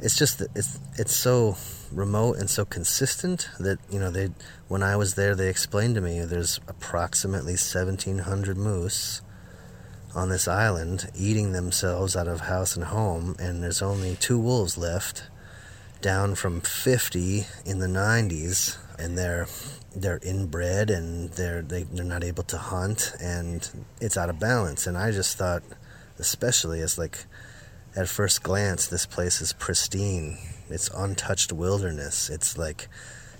[0.00, 1.56] it's just it's it's so
[1.92, 4.30] remote and so consistent that you know they
[4.68, 9.20] when I was there they explained to me there's approximately 1,700 moose
[10.14, 14.76] on this island eating themselves out of house and home, and there's only two wolves
[14.76, 15.24] left,
[16.00, 19.46] down from 50 in the 90s, and they're
[19.94, 23.68] they're inbred and they're they, they're not able to hunt, and
[24.00, 24.86] it's out of balance.
[24.86, 25.62] And I just thought,
[26.18, 27.24] especially as like
[27.96, 30.38] at first glance, this place is pristine.
[30.70, 32.30] It's untouched wilderness.
[32.30, 32.88] It's like,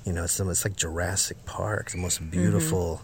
[0.04, 2.30] you know, it's, it's like Jurassic Park, the most mm-hmm.
[2.30, 3.02] beautiful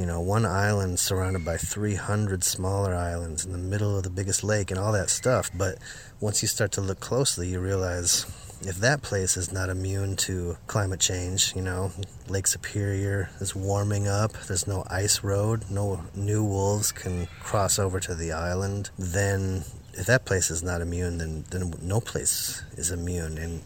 [0.00, 4.42] you know, one island surrounded by 300 smaller islands in the middle of the biggest
[4.42, 5.50] lake and all that stuff.
[5.54, 5.76] But
[6.20, 8.24] once you start to look closely, you realize
[8.62, 11.92] if that place is not immune to climate change, you know,
[12.28, 18.00] Lake Superior is warming up, there's no ice road, no new wolves can cross over
[18.00, 22.90] to the island, then if that place is not immune, then, then no place is
[22.90, 23.38] immune.
[23.38, 23.62] And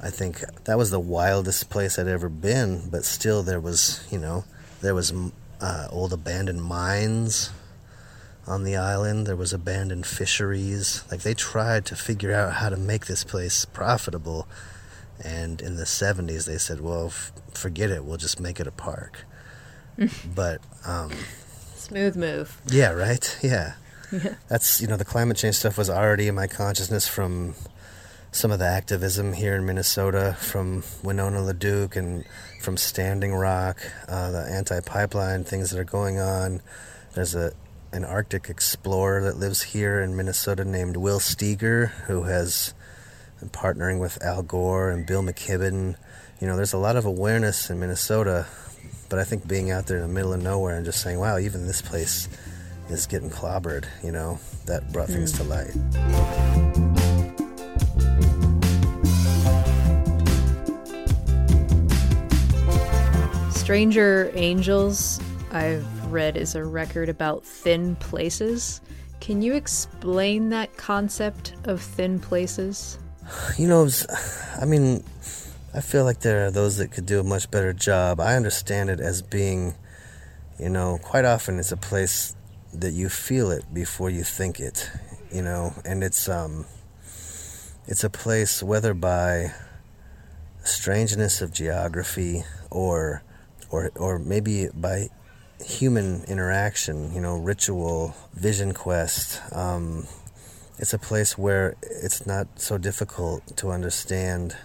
[0.00, 4.18] I think that was the wildest place I'd ever been, but still there was, you
[4.18, 4.44] know,
[4.80, 5.12] there was
[5.60, 7.50] uh, old abandoned mines
[8.48, 9.26] on the island.
[9.26, 11.04] There was abandoned fisheries.
[11.10, 14.48] Like they tried to figure out how to make this place profitable.
[15.22, 18.04] And in the 70s, they said, "Well, f- forget it.
[18.04, 19.24] We'll just make it a park."
[20.34, 21.10] but um,
[21.74, 22.60] Smooth move.
[22.66, 23.38] Yeah, right?
[23.42, 23.74] Yeah.
[24.48, 27.54] That's, you know, the climate change stuff was already in my consciousness from
[28.30, 32.24] some of the activism here in Minnesota, from Winona LaDuke and
[32.60, 36.60] from Standing Rock, uh, the anti pipeline things that are going on.
[37.14, 37.52] There's a
[37.92, 42.74] an Arctic explorer that lives here in Minnesota named Will Steger, who has
[43.40, 45.96] been partnering with Al Gore and Bill McKibben.
[46.40, 48.46] You know, there's a lot of awareness in Minnesota,
[49.08, 51.38] but I think being out there in the middle of nowhere and just saying, wow,
[51.38, 52.28] even this place
[52.90, 55.72] is getting clobbered, you know, that brought things to light.
[63.52, 65.20] Stranger Angels,
[65.50, 68.80] I've read, is a record about thin places.
[69.20, 72.98] Can you explain that concept of thin places?
[73.56, 73.88] You know,
[74.60, 75.04] I mean,
[75.74, 78.20] I feel like there are those that could do a much better job.
[78.20, 79.74] I understand it as being,
[80.58, 82.34] you know, quite often it's a place
[82.72, 84.90] that you feel it before you think it,
[85.32, 86.66] you know, and it's um
[87.86, 89.52] it's a place whether by
[90.64, 93.22] strangeness of geography or
[93.70, 95.08] or or maybe by
[95.64, 100.06] human interaction, you know, ritual, vision quest, um,
[100.78, 104.56] it's a place where it's not so difficult to understand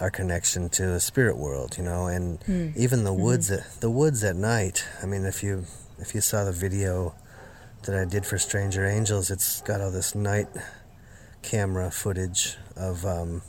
[0.00, 2.38] our connection to the spirit world, you know, and
[2.76, 4.84] even the woods at the woods at night.
[5.02, 5.66] I mean, if you
[5.98, 7.14] if you saw the video
[7.84, 10.48] that I did for Stranger Angels, it's got all this night
[11.42, 13.42] camera footage of um,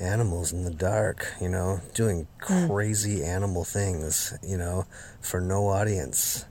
[0.00, 4.86] animals in the dark, you know, doing crazy animal things, you know,
[5.20, 6.44] for no audience.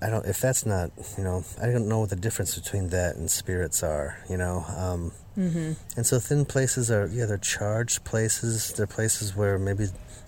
[0.00, 0.24] I don't.
[0.26, 3.82] If that's not, you know, I don't know what the difference between that and spirits
[3.82, 4.16] are.
[4.30, 5.72] You know, um, mm-hmm.
[5.96, 8.72] and so thin places are yeah, they're charged places.
[8.72, 9.86] They're places where maybe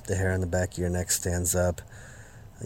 [0.08, 1.80] the hair on the back of your neck stands up.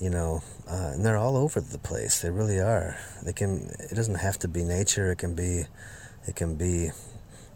[0.01, 2.22] You know, uh, and they're all over the place.
[2.22, 2.97] They really are.
[3.22, 3.70] They can.
[3.78, 5.12] It doesn't have to be nature.
[5.12, 5.64] It can be.
[6.26, 6.90] It can be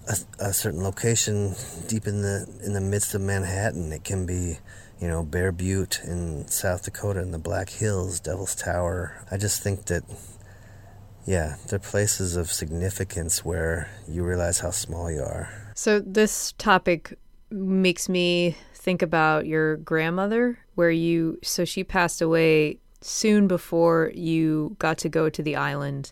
[0.09, 1.55] a, a certain location
[1.87, 3.93] deep in the in the midst of Manhattan.
[3.93, 4.59] It can be,
[5.01, 9.25] you know, Bear Butte in South Dakota in the Black Hills, Devil's Tower.
[9.31, 10.03] I just think that,
[11.27, 15.73] yeah, they're places of significance where you realize how small you are.
[15.75, 17.19] So, this topic
[17.51, 24.77] makes me think about your grandmother, where you, so she passed away soon before you
[24.79, 26.11] got to go to the island.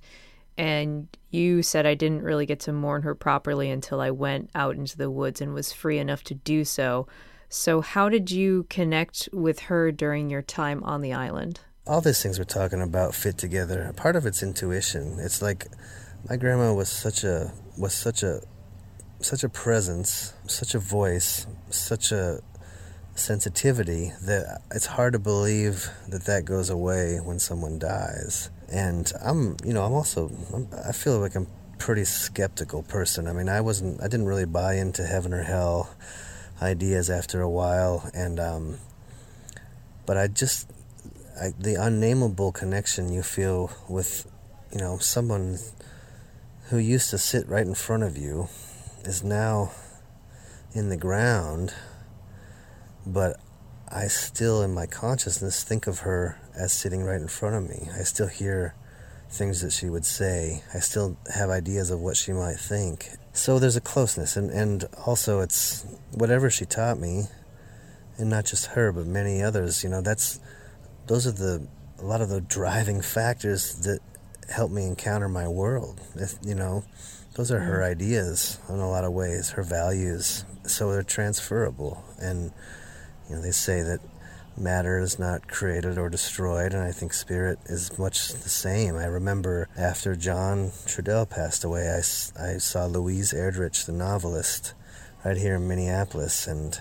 [0.59, 4.77] And you said I didn't really get to mourn her properly until I went out
[4.77, 7.07] into the woods and was free enough to do so.
[7.49, 11.61] So, how did you connect with her during your time on the island?
[11.87, 13.93] all these things we're talking about fit together.
[13.97, 15.19] Part of it's intuition.
[15.21, 15.67] It's like
[16.29, 18.41] my grandma was such a was such a
[19.21, 22.41] such a presence, such a voice, such a
[23.15, 28.51] sensitivity that it's hard to believe that that goes away when someone dies.
[28.73, 31.47] And I'm, you know, I'm also I'm, I feel like I'm
[31.79, 33.27] pretty skeptical person.
[33.27, 35.95] I mean, I wasn't I didn't really buy into heaven or hell
[36.61, 38.79] ideas after a while and um
[40.07, 40.71] but I just
[41.39, 44.27] I, the unnameable connection you feel with,
[44.73, 45.59] you know, someone
[46.71, 48.49] who used to sit right in front of you
[49.05, 49.73] is now
[50.73, 51.75] in the ground,
[53.07, 53.39] but
[53.89, 57.89] I still, in my consciousness, think of her as sitting right in front of me.
[57.99, 58.75] I still hear
[59.31, 60.63] things that she would say.
[60.75, 63.09] I still have ideas of what she might think.
[63.33, 67.25] So there's a closeness, and, and also it's whatever she taught me,
[68.19, 69.85] and not just her, but many others.
[69.85, 70.41] You know, that's
[71.07, 71.67] those are the
[71.99, 74.01] a lot of the driving factors that
[74.51, 76.01] help me encounter my world.
[76.15, 76.85] If, you know,
[77.35, 77.91] those are her mm.
[77.91, 80.45] ideas in a lot of ways, her values.
[80.65, 82.53] So they're transferable, and
[83.29, 84.01] you know they say that
[84.57, 88.97] matter is not created or destroyed, and I think spirit is much the same.
[88.97, 91.99] I remember after John Trudell passed away, I,
[92.43, 94.73] I saw Louise Erdrich, the novelist,
[95.25, 96.81] right here in Minneapolis, and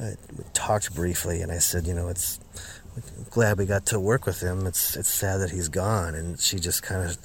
[0.00, 0.14] I
[0.54, 2.40] talked briefly, and I said, you know, it's
[3.30, 4.66] glad we got to work with him.
[4.66, 6.14] It's it's sad that he's gone.
[6.14, 7.18] And she just kind of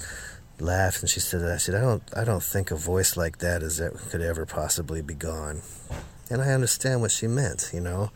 [0.60, 3.64] laughed and she said, I said, I don't I don't think a voice like that
[3.64, 5.62] is that could ever possibly be gone.
[6.30, 7.72] And I understand what she meant.
[7.74, 8.12] You know,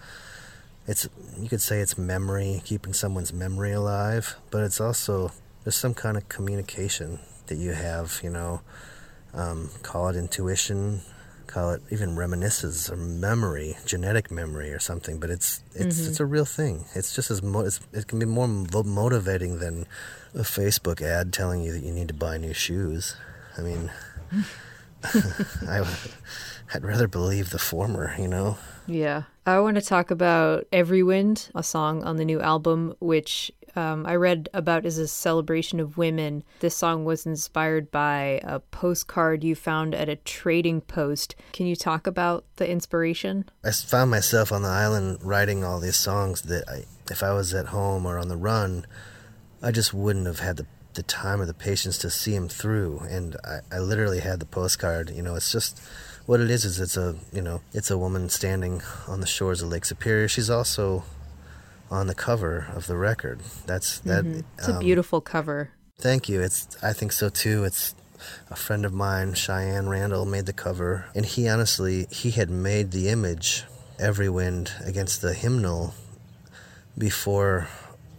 [0.88, 1.08] it's
[1.40, 5.32] you could say it's memory, keeping someone's memory alive, but it's also
[5.64, 8.20] there's some kind of communication that you have.
[8.24, 8.62] You know,
[9.34, 11.02] um, call it intuition,
[11.48, 15.20] call it even reminiscence or memory, genetic memory or something.
[15.20, 16.86] But it's it's it's a real thing.
[16.94, 19.88] It's just as mo- it's, it can be more mo- motivating than
[20.36, 23.16] a Facebook ad telling you that you need to buy new shoes.
[23.58, 23.92] I mean,
[25.68, 25.86] I
[26.74, 28.16] I'd rather believe the former.
[28.18, 28.58] You know.
[28.88, 29.24] Yeah.
[29.46, 34.06] I want to talk about Every Wind, a song on the new album, which um,
[34.06, 36.44] I read about as a celebration of women.
[36.60, 41.36] This song was inspired by a postcard you found at a trading post.
[41.52, 43.50] Can you talk about the inspiration?
[43.64, 47.54] I found myself on the island writing all these songs that I, if I was
[47.54, 48.86] at home or on the run,
[49.62, 53.00] I just wouldn't have had the, the time or the patience to see them through.
[53.10, 55.10] And I, I literally had the postcard.
[55.10, 55.82] You know, it's just
[56.26, 56.66] what it is.
[56.66, 60.28] Is it's a you know it's a woman standing on the shores of Lake Superior.
[60.28, 61.04] She's also
[61.92, 63.40] on the cover of the record.
[63.66, 64.26] That's that.
[64.58, 65.72] It's a um, beautiful cover.
[66.00, 66.42] Thank you.
[66.42, 67.64] It's I think so too.
[67.64, 67.96] It's
[68.50, 72.92] a friend of mine, Cheyenne Randall, made the cover, and he honestly he had made
[72.92, 73.64] the image
[74.00, 75.94] "Every Wind" against the hymnal
[76.98, 77.68] before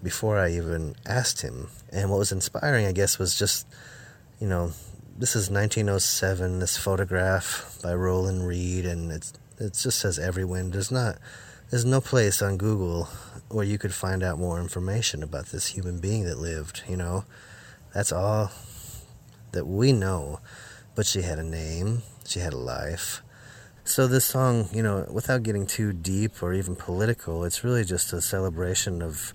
[0.02, 1.68] before I even asked him.
[1.90, 3.66] And what was inspiring, I guess, was just
[4.40, 4.72] you know
[5.16, 6.58] this is 1907.
[6.58, 11.18] This photograph by Roland Reed, and it's it just says "Every Wind." There's not
[11.70, 13.08] there's no place on Google
[13.48, 16.82] where you could find out more information about this human being that lived.
[16.88, 17.24] You know,
[17.94, 18.50] that's all
[19.52, 20.40] that we know.
[20.94, 23.22] But she had a name, she had a life.
[23.86, 28.12] So, this song, you know, without getting too deep or even political, it's really just
[28.14, 29.34] a celebration of,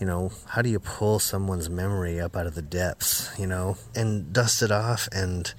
[0.00, 3.76] you know, how do you pull someone's memory up out of the depths, you know,
[3.94, 5.52] and dust it off and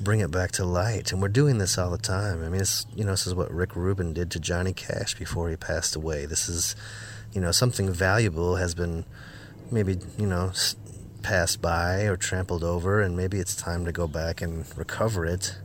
[0.00, 1.12] bring it back to light.
[1.12, 2.44] And we're doing this all the time.
[2.44, 5.50] I mean, it's, you know, this is what Rick Rubin did to Johnny Cash before
[5.50, 6.26] he passed away.
[6.26, 6.76] This is,
[7.32, 9.04] you know, something valuable has been
[9.70, 10.52] maybe, you know,
[11.22, 15.56] passed by or trampled over, and maybe it's time to go back and recover it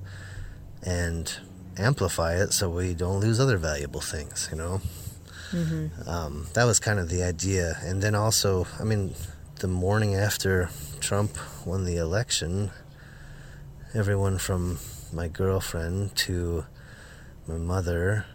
[0.83, 1.39] and
[1.77, 4.81] amplify it so we don't lose other valuable things, you know?
[6.05, 7.77] Um, that was kind of the idea.
[7.81, 9.15] And then also, I mean,
[9.59, 10.69] the morning after
[10.99, 12.71] Trump won the election,
[13.93, 14.79] everyone from
[15.13, 16.65] my girlfriend to
[17.47, 18.25] my mother,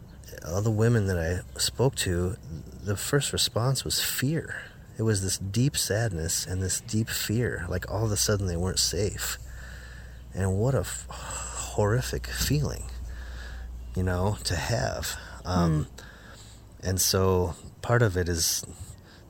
[0.47, 2.37] all the women that I spoke to,
[2.83, 4.63] the first response was fear.
[4.99, 7.67] It was this deep sadness and this deep fear.
[7.69, 9.39] Like all of a sudden they weren't safe.
[10.35, 12.85] And what a f- horrific feeling,
[13.95, 15.17] you know, to have.
[15.45, 15.87] Um,
[16.83, 18.65] And so part of it is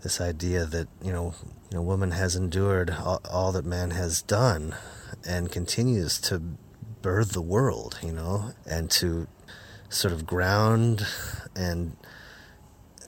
[0.03, 1.35] this idea that, you know,
[1.71, 4.75] you know, woman has endured all, all that man has done
[5.27, 6.43] and continues to
[7.03, 9.27] birth the world, you know, and to
[9.89, 11.07] sort of ground
[11.55, 11.97] and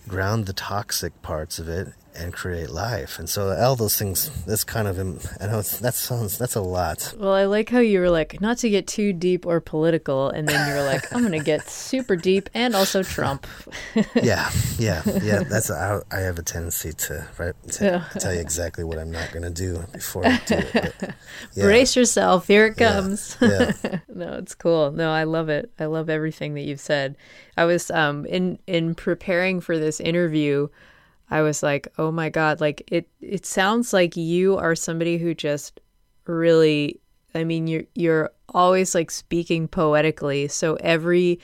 [0.07, 3.19] ground the toxic parts of it and create life.
[3.19, 4.99] And so all those things, that's kind of,
[5.41, 7.15] I know that sounds, that's a lot.
[7.19, 10.49] Well, I like how you were like, not to get too deep or political, and
[10.49, 13.47] then you were like, I'm going to get super deep and also Trump.
[14.15, 15.43] yeah, yeah, yeah.
[15.49, 19.33] That's I, I have a tendency to right to tell you exactly what I'm not
[19.33, 20.95] going to do before I do it.
[21.01, 21.15] But,
[21.55, 22.47] yeah, Brace yourself.
[22.47, 23.37] Here it yeah, comes.
[23.41, 23.73] Yeah,
[24.09, 24.91] no, it's cool.
[24.93, 25.71] No, I love it.
[25.79, 27.17] I love everything that you've said.
[27.57, 30.69] I was um in in preparing for this interview,
[31.35, 35.35] I was like, "Oh my god, like it it sounds like you are somebody who
[35.35, 35.81] just
[36.27, 37.01] really
[37.35, 40.49] I mean, you're you're always like speaking poetically.
[40.49, 41.41] So every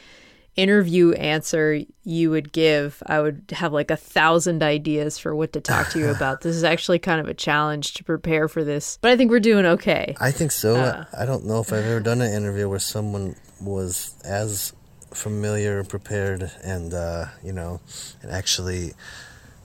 [0.56, 5.60] interview answer you would give, I would have like a thousand ideas for what to
[5.60, 6.42] talk to you about.
[6.42, 9.40] this is actually kind of a challenge to prepare for this, but I think we're
[9.40, 10.14] doing okay.
[10.20, 11.04] I think so.
[11.16, 14.72] I don't know if I've ever done an interview where someone was as
[15.12, 17.80] familiar, prepared, and uh, you know,
[18.22, 18.92] and actually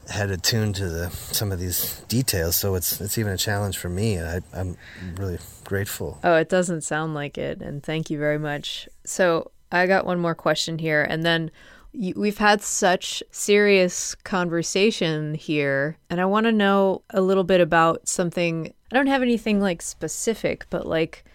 [0.09, 2.55] had attuned to the some of these details.
[2.55, 4.77] So it's it's even a challenge for me, and I, I'm
[5.17, 6.19] really grateful.
[6.23, 7.61] Oh, it doesn't sound like it.
[7.61, 8.87] And thank you very much.
[9.03, 11.03] So, I got one more question here.
[11.03, 11.51] And then
[11.93, 15.97] we've had such serious conversation here.
[16.09, 18.73] And I want to know a little bit about something.
[18.91, 21.25] I don't have anything like specific, but like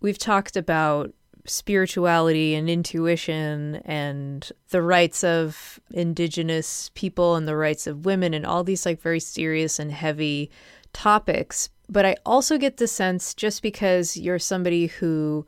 [0.00, 1.12] we've talked about
[1.46, 8.44] spirituality and intuition and the rights of indigenous people and the rights of women and
[8.46, 10.50] all these like very serious and heavy
[10.92, 11.68] topics.
[11.88, 15.46] But I also get the sense just because you're somebody who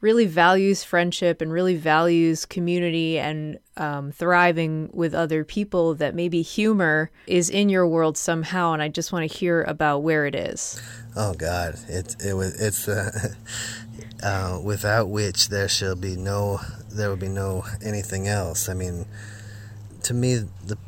[0.00, 6.42] really values friendship and really values community and um, thriving with other people that maybe
[6.42, 10.34] humor is in your world somehow and i just want to hear about where it
[10.34, 10.80] is
[11.16, 13.34] Oh God, it it was it's uh,
[14.22, 18.68] uh, without which there shall be no there will be no anything else.
[18.68, 19.06] I mean,
[20.04, 20.78] to me, the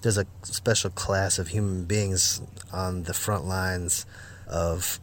[0.00, 2.42] there's a special class of human beings
[2.72, 4.04] on the front lines
[4.48, 4.98] of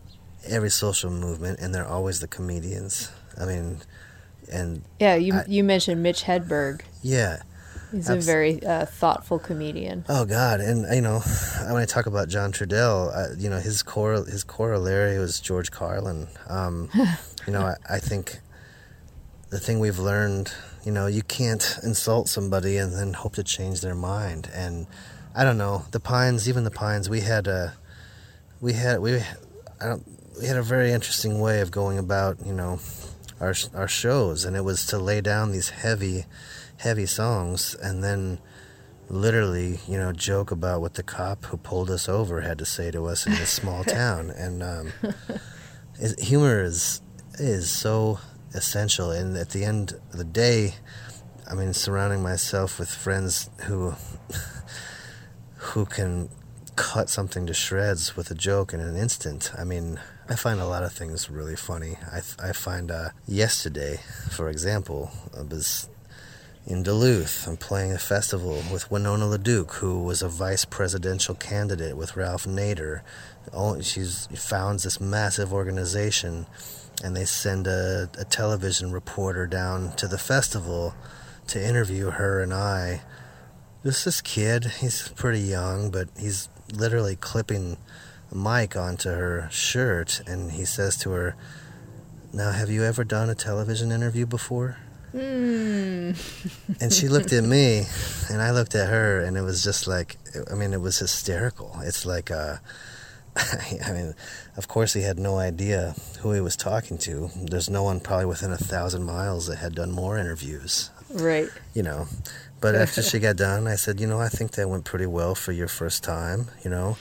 [0.45, 3.11] every social movement, and they're always the comedians.
[3.37, 3.79] I mean,
[4.51, 7.41] and yeah you, I- you mentioned mitch hedberg yeah,
[7.91, 11.19] he's a very uh, thoughtful comedian Oh God, and you know,
[11.67, 15.71] when I talk about John Trudell, uh, you know, his core his corollary was George
[15.71, 16.27] Carlin.
[16.47, 16.89] Um,
[17.47, 18.39] you know, I, I think
[19.49, 20.51] the thing we've learned,
[20.85, 24.85] you know, you can't insult somebody and then hope to change their mind, and
[25.35, 26.49] I don't know the Pines.
[26.49, 27.73] Even the Pines, we had a
[28.61, 29.17] we had we
[29.81, 30.03] I don't
[30.39, 32.79] we had a very interesting way of going about you know
[33.39, 36.25] our our shows, and it was to lay down these heavy
[36.77, 38.39] heavy songs and then
[39.09, 42.91] literally, you know, joke about what the cop who pulled us over had to say
[42.91, 44.29] to us in this small town.
[44.29, 44.93] And um,
[46.19, 47.01] humor is
[47.35, 48.19] is so
[48.53, 49.11] essential.
[49.11, 50.75] And at the end of the day,
[51.49, 53.93] I mean, surrounding myself with friends who
[55.55, 56.29] who can
[56.75, 59.51] cut something to shreds with a joke in an instant.
[59.57, 59.99] I mean,
[60.31, 61.97] I find a lot of things really funny.
[62.11, 62.17] I,
[62.49, 63.99] I find uh, yesterday,
[64.29, 65.89] for example, I was
[66.67, 67.47] in Duluth.
[67.47, 72.45] I'm playing a festival with Winona LaDuke, who was a vice presidential candidate with Ralph
[72.45, 73.01] Nader.
[73.81, 74.03] She
[74.35, 76.45] founds this massive organization,
[77.03, 80.93] and they send a, a television reporter down to the festival
[81.47, 83.01] to interview her and I.
[83.81, 87.77] This this kid, he's pretty young, but he's literally clipping
[88.31, 91.35] mic onto her shirt, and he says to her,
[92.33, 94.77] "Now, have you ever done a television interview before?"
[95.13, 96.15] Mm.
[96.79, 97.85] and she looked at me,
[98.29, 100.17] and I looked at her, and it was just like,
[100.51, 101.75] I mean, it was hysterical.
[101.81, 102.57] It's like, uh,
[103.35, 104.13] I mean,
[104.57, 107.29] of course, he had no idea who he was talking to.
[107.35, 110.91] There's no one probably within a thousand miles that had done more interviews.
[111.09, 111.49] Right.
[111.73, 112.07] You know,
[112.61, 115.35] but after she got done, I said, you know, I think that went pretty well
[115.35, 116.97] for your first time, you know.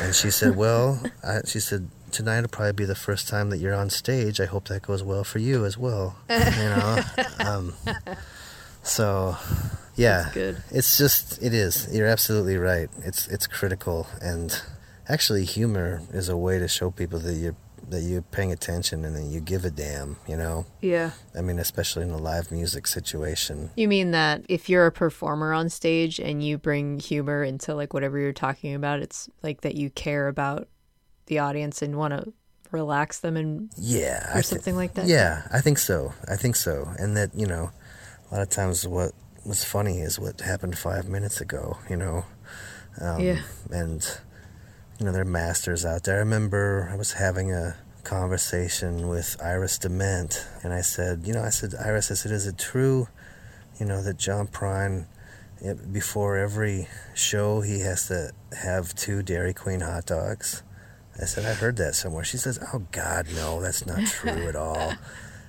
[0.00, 3.58] And she said, well, I, she said, tonight will probably be the first time that
[3.58, 4.40] you're on stage.
[4.40, 6.16] I hope that goes well for you as well.
[6.30, 7.00] you know,
[7.40, 7.74] um,
[8.82, 9.36] so
[9.96, 10.62] yeah, good.
[10.70, 11.88] it's just it is.
[11.92, 12.88] You're absolutely right.
[13.04, 14.60] It's it's critical, and
[15.08, 17.56] actually, humor is a way to show people that you're
[17.90, 20.16] that you're paying attention and that you give a damn.
[20.26, 20.66] You know.
[20.80, 21.12] Yeah.
[21.36, 23.70] I mean, especially in a live music situation.
[23.76, 27.92] You mean that if you're a performer on stage and you bring humor into like
[27.94, 30.68] whatever you're talking about, it's like that you care about
[31.26, 32.32] the audience and want to
[32.70, 36.54] relax them and yeah or th- something like that yeah i think so i think
[36.54, 37.70] so and that you know
[38.30, 39.12] a lot of times what
[39.46, 42.26] was funny is what happened five minutes ago you know
[43.00, 43.40] um, Yeah.
[43.70, 44.18] and
[44.98, 49.36] you know there are masters out there i remember i was having a conversation with
[49.42, 53.08] iris dement and i said you know i said iris i said is it true
[53.78, 55.06] you know that john prine
[55.60, 60.62] it, before every show he has to have two dairy queen hot dogs
[61.20, 62.22] I said, I heard that somewhere.
[62.22, 64.92] She says, Oh, God, no, that's not true at all.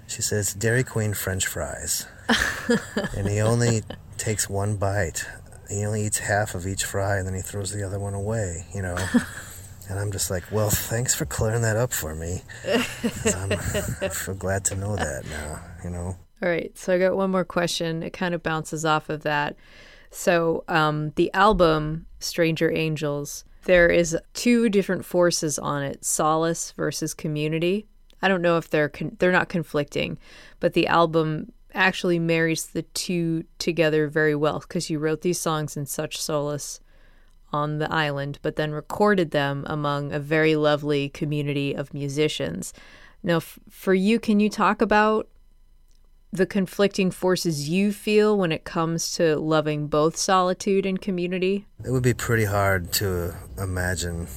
[0.07, 2.07] She says, Dairy Queen French fries.
[3.15, 3.83] and he only
[4.17, 5.27] takes one bite.
[5.69, 8.65] He only eats half of each fry and then he throws the other one away,
[8.73, 8.97] you know?
[9.89, 12.43] And I'm just like, Well, thanks for clearing that up for me.
[12.67, 16.15] I'm, I feel glad to know that now, you know?
[16.41, 19.55] all right so i got one more question it kind of bounces off of that
[20.11, 27.13] so um, the album stranger angels there is two different forces on it solace versus
[27.13, 27.85] community
[28.21, 30.17] i don't know if they're con- they're not conflicting
[30.61, 35.77] but the album actually marries the two together very well because you wrote these songs
[35.77, 36.79] in such solace
[37.51, 42.73] on the island, but then recorded them among a very lovely community of musicians.
[43.23, 45.27] Now, f- for you, can you talk about
[46.31, 51.65] the conflicting forces you feel when it comes to loving both solitude and community?
[51.83, 54.27] It would be pretty hard to imagine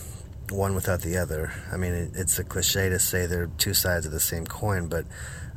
[0.50, 1.52] one without the other.
[1.70, 4.88] I mean, it, it's a cliche to say they're two sides of the same coin,
[4.88, 5.04] but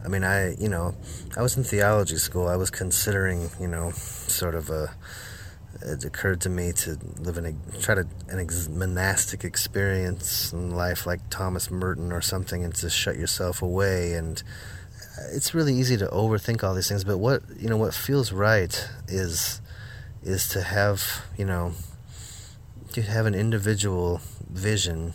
[0.06, 0.94] I mean, I, you know,
[1.36, 2.48] I was in theology school.
[2.48, 4.94] I was considering, you know, sort of a.
[5.82, 10.72] It occurred to me to live in a try to an ex, monastic experience in
[10.72, 14.14] life like Thomas Merton or something, and to shut yourself away.
[14.14, 14.42] And
[15.34, 17.04] it's really easy to overthink all these things.
[17.04, 19.60] But what you know, what feels right is
[20.24, 21.74] is to have you know
[22.94, 25.14] to have an individual vision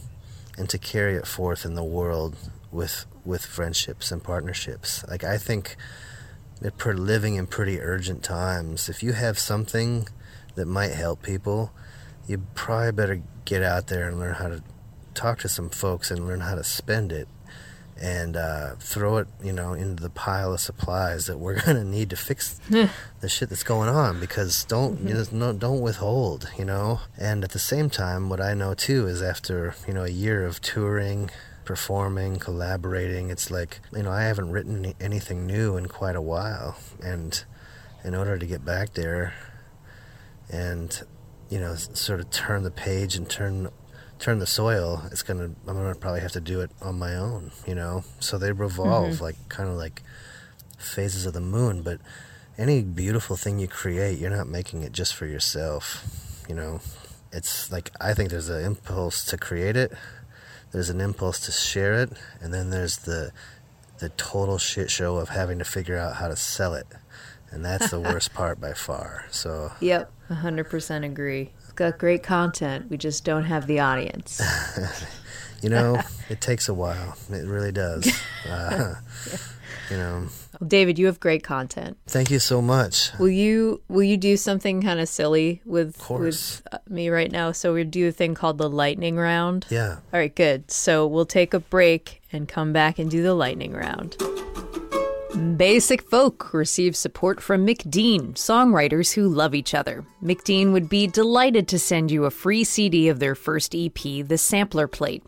[0.59, 2.37] and to carry it forth in the world
[2.71, 5.05] with with friendships and partnerships.
[5.09, 5.77] Like I think
[6.61, 10.09] that per living in pretty urgent times, if you have something
[10.55, 11.73] that might help people,
[12.27, 14.63] you probably better get out there and learn how to
[15.15, 17.29] talk to some folks and learn how to spend it
[18.01, 22.11] and uh, throw it, you know, into the pile of supplies that we're gonna need
[22.11, 22.59] to fix
[23.21, 24.21] the shit that's going on.
[24.21, 27.01] Because don't you know, no, don't withhold, you know.
[27.19, 30.47] And at the same time, what I know too is after you know a year
[30.47, 31.31] of touring,
[31.71, 36.77] performing, collaborating, it's like you know I haven't written anything new in quite a while,
[37.01, 37.45] and
[38.03, 39.35] in order to get back there,
[40.51, 41.01] and
[41.49, 43.69] you know sort of turn the page and turn
[44.19, 47.51] turn the soil it's gonna i'm gonna probably have to do it on my own
[47.67, 48.05] you know?
[48.19, 49.25] So they revolve mm-hmm.
[49.25, 50.03] like kind of like
[50.77, 51.81] phases of the moon.
[51.83, 52.01] But
[52.59, 56.05] any beautiful thing you create you're not making it just for yourself
[56.51, 56.81] you know,
[57.33, 59.93] it's like I think there's an impulse to create it,
[60.73, 62.11] there's an impulse to share it,
[62.41, 63.33] and then there's the
[63.99, 66.87] the total shit show of having to figure out how to sell it,
[67.51, 69.27] and that's the worst part by far.
[69.31, 71.51] So Yep, 100% agree.
[71.63, 72.89] It's got great content.
[72.89, 74.41] We just don't have the audience.
[75.63, 76.01] you know,
[76.31, 77.17] it takes a while.
[77.29, 78.11] It really does.
[78.49, 78.95] Uh,
[79.91, 80.29] you know,
[80.61, 81.97] Well, David, you have great content.
[82.07, 83.11] thank you so much.
[83.19, 87.53] Will you will you do something kind of silly with with uh, me right now?
[87.53, 89.67] So we do a thing called the lightning round.
[89.71, 89.97] Yeah.
[90.13, 90.71] All right, good.
[90.71, 94.17] So we'll take a break and come back and do the lightning round.
[95.57, 100.05] Basic Folk receives support from McDean, songwriters who love each other.
[100.23, 104.37] McDean would be delighted to send you a free CD of their first EP, The
[104.37, 105.23] Sampler Plate.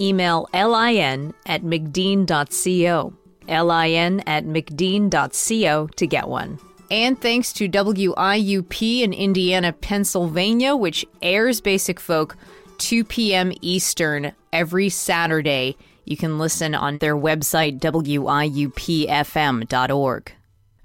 [0.00, 3.14] Email lin at mcdean.co.
[3.48, 6.58] lin at mcdean.co to get one.
[6.90, 12.36] And thanks to WIUP in Indiana, Pennsylvania, which airs Basic Folk
[12.78, 13.52] 2 p.m.
[13.60, 15.76] Eastern every Saturday.
[16.04, 18.62] You can listen on their website, wiupfm.org.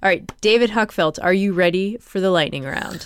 [0.04, 3.06] All right, David Huckfelt, are you ready for the lightning round?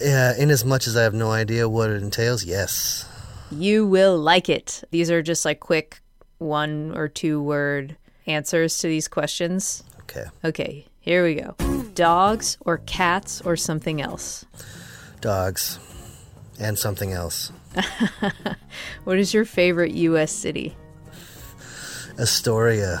[0.00, 3.08] Yeah, in as much as I have no idea what it entails, yes.
[3.52, 4.82] You will like it.
[4.90, 6.00] These are just like quick
[6.38, 7.96] one or two word
[8.26, 9.82] answers to these questions.
[10.02, 10.24] Okay.
[10.44, 11.54] Okay, here we go.
[11.94, 14.44] Dogs or cats or something else?
[15.20, 15.78] Dogs.
[16.58, 17.52] And something else.
[19.04, 20.32] What is your favorite U.S.
[20.32, 20.74] city?
[22.18, 22.96] Astoria.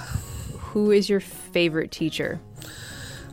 [0.58, 2.40] Who is your favorite teacher?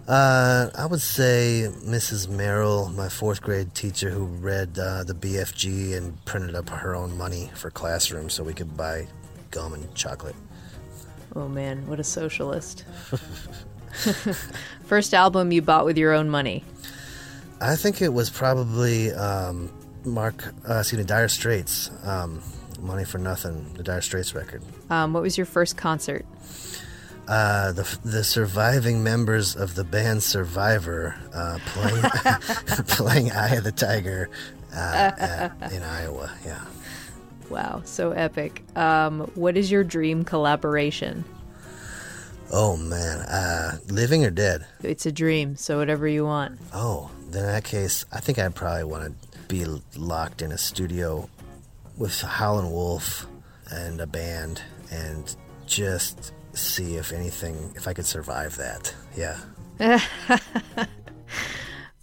[0.08, 2.28] Uh, I would say Mrs.
[2.28, 7.18] Merrill, my fourth grade teacher who read uh, the BFG and printed up her own
[7.18, 9.08] money for classroom so we could buy
[9.52, 10.36] gum and chocolate.
[11.36, 12.86] Oh man, what a socialist.
[14.86, 16.64] First album you bought with your own money.
[17.62, 19.72] I think it was probably um,
[20.04, 21.90] Mark, uh, excuse me, Dire Straits.
[22.04, 22.42] Um,
[22.80, 24.62] Money for Nothing, the Dire Straits record.
[24.90, 26.26] Um, what was your first concert?
[27.28, 32.02] Uh, the the surviving members of the band Survivor uh, playing
[32.88, 34.30] playing Eye of the Tiger
[34.76, 36.30] uh, at, in Iowa.
[36.46, 36.62] Yeah.
[37.50, 38.64] Wow, so epic.
[38.76, 41.24] Um, what is your dream collaboration?
[42.52, 44.66] Oh man, uh, living or dead?
[44.82, 46.60] It's a dream, so whatever you want.
[46.74, 49.66] Oh, then in that case, I think I'd probably want to be
[49.96, 51.30] locked in a studio
[51.98, 53.28] with Howlin' Wolf
[53.72, 55.36] and a band and
[55.66, 58.94] just see if anything, if I could survive that.
[59.16, 59.40] Yeah.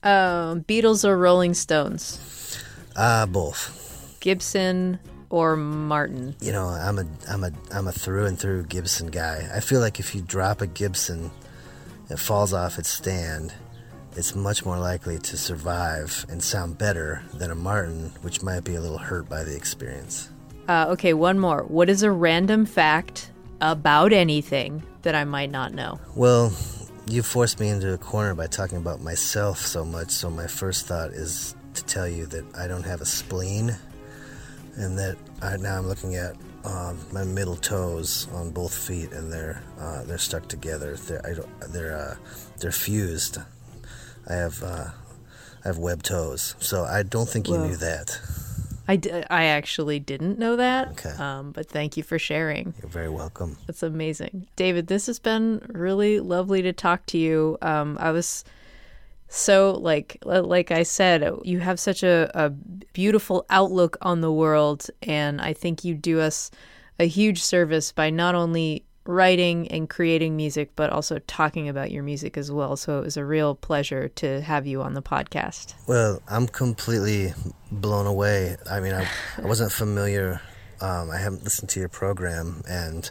[0.02, 2.62] Um, Beatles or Rolling Stones?
[2.96, 4.16] Uh, both.
[4.20, 4.98] Gibson
[5.30, 6.36] or Martin?
[6.40, 9.48] You know, I'm a, I'm a, I'm a through and through Gibson guy.
[9.54, 11.30] I feel like if you drop a Gibson,
[12.10, 13.54] it falls off its stand.
[14.16, 18.74] It's much more likely to survive and sound better than a Martin, which might be
[18.74, 20.28] a little hurt by the experience.
[20.68, 21.62] Uh, okay, one more.
[21.62, 26.00] What is a random fact about anything that I might not know?
[26.16, 26.52] Well,
[27.06, 30.86] you forced me into a corner by talking about myself so much, so my first
[30.86, 33.76] thought is to tell you that I don't have a spleen,
[34.76, 39.32] and that I, now I'm looking at um, my middle toes on both feet, and
[39.32, 40.96] they're uh, they're stuck together.
[40.96, 42.16] They're I don't, they're uh,
[42.58, 43.38] they're fused.
[44.28, 44.90] I have uh,
[45.64, 47.68] I have web toes, so I don't think you Whoa.
[47.68, 48.20] knew that.
[48.88, 50.88] I, d- I actually didn't know that.
[50.88, 51.10] Okay.
[51.10, 52.74] Um, but thank you for sharing.
[52.82, 53.56] You're very welcome.
[53.68, 54.48] That's amazing.
[54.56, 57.56] David, this has been really lovely to talk to you.
[57.62, 58.44] Um, I was
[59.30, 64.88] so like like I said, you have such a, a beautiful outlook on the world,
[65.02, 66.50] and I think you do us
[66.98, 72.02] a huge service by not only writing and creating music, but also talking about your
[72.02, 72.76] music as well.
[72.76, 75.74] So it was a real pleasure to have you on the podcast.
[75.86, 77.32] Well, I'm completely
[77.70, 78.56] blown away.
[78.68, 79.08] I mean, I,
[79.38, 80.40] I wasn't familiar.
[80.80, 83.10] Um, I haven't listened to your program, and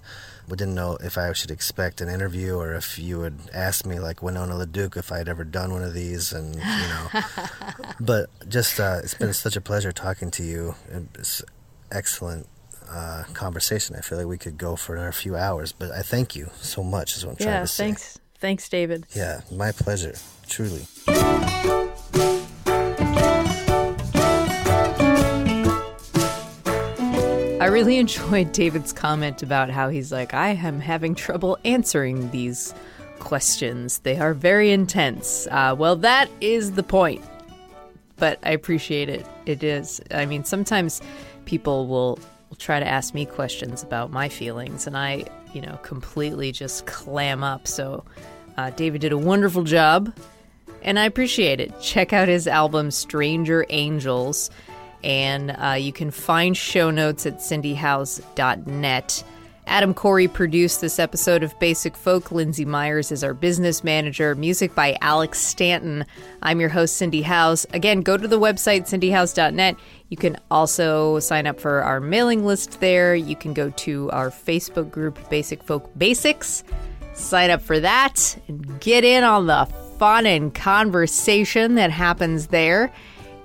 [0.50, 4.00] we didn't know if I should expect an interview or if you would ask me,
[4.00, 7.08] like Winona LaDuke, if I had ever done one of these, and you know.
[8.00, 10.76] but just, uh, it's been such a pleasure talking to you.
[11.16, 11.42] It's
[11.92, 12.48] excellent
[12.90, 13.96] uh, conversation.
[13.96, 16.84] I feel like we could go for another few hours, but I thank you so
[16.84, 17.16] much.
[17.16, 17.84] Is what I'm trying Yeah, to say.
[17.84, 18.20] Yeah, thanks.
[18.40, 19.06] Thanks, David.
[19.16, 20.16] Yeah, my pleasure.
[20.48, 20.88] Truly.
[27.70, 32.74] Really enjoyed David's comment about how he's like, I am having trouble answering these
[33.20, 34.00] questions.
[34.00, 35.48] They are very intense.
[35.52, 37.24] Uh, well, that is the point.
[38.18, 39.26] But I appreciate it.
[39.46, 40.02] It is.
[40.12, 41.02] I mean, sometimes
[41.46, 45.80] people will, will try to ask me questions about my feelings, and I, you know,
[45.84, 47.68] completely just clam up.
[47.68, 48.04] So
[48.58, 50.14] uh, David did a wonderful job.
[50.82, 51.80] and I appreciate it.
[51.82, 54.50] Check out his album Stranger Angels,
[55.04, 59.24] and uh, you can find show notes at cindyhowes.net.
[59.70, 62.32] Adam Corey produced this episode of Basic Folk.
[62.32, 64.34] Lindsay Myers is our business manager.
[64.34, 66.06] Music by Alex Stanton.
[66.42, 67.68] I'm your host, Cindy Howes.
[67.72, 69.76] Again, go to the website, cindyhowes.net.
[70.10, 73.14] You can also sign up for our mailing list there.
[73.14, 76.64] You can go to our Facebook group, Basic Folk Basics.
[77.14, 79.68] Sign up for that and get in on the
[80.00, 82.92] fun and conversation that happens there.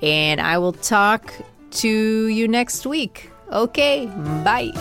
[0.03, 1.35] And I will talk
[1.73, 3.31] to you next week.
[3.53, 4.07] Okay,
[4.45, 4.73] bye.